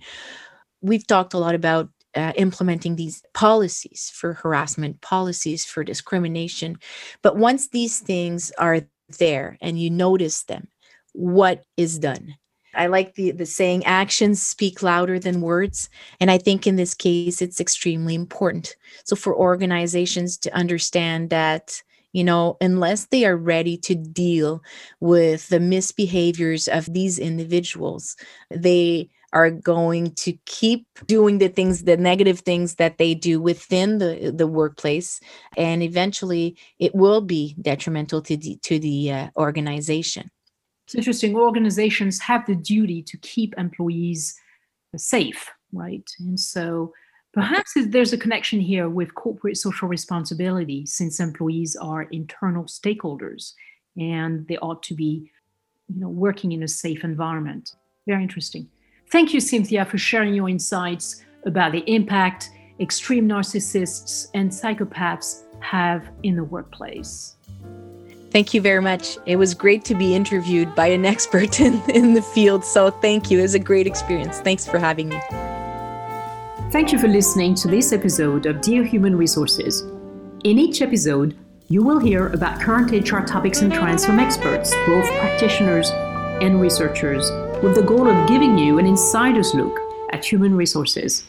we've 0.80 1.06
talked 1.06 1.34
a 1.34 1.38
lot 1.38 1.54
about 1.54 1.88
uh, 2.16 2.32
implementing 2.36 2.96
these 2.96 3.22
policies 3.34 4.10
for 4.14 4.34
harassment 4.34 5.00
policies 5.00 5.64
for 5.64 5.84
discrimination 5.84 6.76
but 7.22 7.36
once 7.36 7.68
these 7.68 8.00
things 8.00 8.52
are 8.58 8.80
there 9.18 9.58
and 9.60 9.78
you 9.78 9.90
notice 9.90 10.44
them 10.44 10.68
what 11.12 11.64
is 11.76 11.98
done 11.98 12.34
I 12.74 12.86
like 12.86 13.14
the 13.14 13.32
the 13.32 13.46
saying 13.46 13.84
actions 13.84 14.40
speak 14.40 14.82
louder 14.82 15.18
than 15.18 15.42
words 15.42 15.90
and 16.20 16.30
I 16.30 16.38
think 16.38 16.66
in 16.66 16.76
this 16.76 16.94
case 16.94 17.42
it's 17.42 17.60
extremely 17.60 18.14
important. 18.14 18.76
So 19.04 19.14
for 19.14 19.36
organizations 19.36 20.38
to 20.38 20.54
understand 20.54 21.28
that 21.28 21.82
you 22.12 22.22
know, 22.24 22.58
unless 22.60 23.06
they 23.06 23.24
are 23.24 23.36
ready 23.36 23.76
to 23.78 23.94
deal 23.94 24.62
with 25.00 25.48
the 25.48 25.58
misbehaviors 25.58 26.68
of 26.68 26.92
these 26.92 27.18
individuals, 27.18 28.16
they 28.50 29.08
are 29.32 29.50
going 29.50 30.12
to 30.14 30.32
keep 30.46 30.86
doing 31.06 31.38
the 31.38 31.48
things 31.48 31.84
the 31.84 31.96
negative 31.96 32.40
things 32.40 32.76
that 32.76 32.98
they 32.98 33.14
do 33.14 33.40
within 33.40 33.98
the 33.98 34.32
the 34.34 34.46
workplace 34.46 35.20
and 35.56 35.82
eventually 35.82 36.56
it 36.78 36.94
will 36.94 37.20
be 37.20 37.54
detrimental 37.60 38.20
to 38.22 38.36
the 38.36 38.58
to 38.62 38.78
the 38.78 39.12
uh, 39.12 39.28
organization 39.36 40.30
it's 40.86 40.94
interesting 40.94 41.36
organizations 41.36 42.20
have 42.20 42.44
the 42.46 42.54
duty 42.54 43.02
to 43.02 43.16
keep 43.18 43.54
employees 43.56 44.34
safe 44.96 45.50
right 45.72 46.08
and 46.20 46.38
so 46.38 46.92
Perhaps 47.32 47.72
there's 47.86 48.12
a 48.12 48.18
connection 48.18 48.60
here 48.60 48.90
with 48.90 49.14
corporate 49.14 49.56
social 49.56 49.88
responsibility 49.88 50.84
since 50.84 51.18
employees 51.18 51.74
are 51.76 52.02
internal 52.02 52.64
stakeholders 52.64 53.54
and 53.96 54.46
they 54.48 54.58
ought 54.58 54.82
to 54.82 54.94
be 54.94 55.30
you 55.88 56.00
know, 56.00 56.08
working 56.10 56.52
in 56.52 56.62
a 56.62 56.68
safe 56.68 57.04
environment. 57.04 57.70
Very 58.06 58.22
interesting. 58.22 58.68
Thank 59.12 59.34
you, 59.34 59.40
Cynthia, 59.40 59.84
for 59.84 59.98
sharing 59.98 60.32
your 60.32 60.48
insights 60.48 61.22
about 61.44 61.72
the 61.72 61.84
impact 61.86 62.48
extreme 62.80 63.28
narcissists 63.28 64.28
and 64.32 64.50
psychopaths 64.50 65.42
have 65.60 66.08
in 66.22 66.34
the 66.34 66.44
workplace. 66.44 67.36
Thank 68.30 68.54
you 68.54 68.62
very 68.62 68.80
much. 68.80 69.18
It 69.26 69.36
was 69.36 69.52
great 69.52 69.84
to 69.84 69.94
be 69.94 70.14
interviewed 70.14 70.74
by 70.74 70.86
an 70.86 71.04
expert 71.04 71.60
in, 71.66 71.82
in 71.90 72.14
the 72.14 72.22
field. 72.22 72.64
So, 72.64 72.90
thank 72.90 73.30
you. 73.30 73.38
It 73.38 73.42
was 73.42 73.54
a 73.54 73.58
great 73.58 73.86
experience. 73.86 74.40
Thanks 74.40 74.66
for 74.66 74.78
having 74.78 75.10
me. 75.10 75.20
Thank 76.70 76.90
you 76.90 76.98
for 76.98 77.08
listening 77.08 77.54
to 77.56 77.68
this 77.68 77.92
episode 77.92 78.46
of 78.46 78.62
Dear 78.62 78.82
Human 78.82 79.14
Resources. 79.14 79.82
In 80.44 80.58
each 80.58 80.80
episode, 80.80 81.36
You 81.68 81.82
will 81.82 81.98
hear 81.98 82.28
about 82.28 82.60
current 82.60 82.90
HR 82.92 83.20
topics 83.20 83.62
and 83.62 83.72
trends 83.72 84.04
from 84.04 84.18
experts, 84.18 84.74
both 84.86 85.06
practitioners 85.20 85.90
and 86.42 86.60
researchers, 86.60 87.30
with 87.62 87.76
the 87.76 87.82
goal 87.82 88.08
of 88.08 88.28
giving 88.28 88.58
you 88.58 88.78
an 88.78 88.86
insider's 88.86 89.54
look 89.54 89.78
at 90.10 90.24
human 90.24 90.56
resources. 90.56 91.24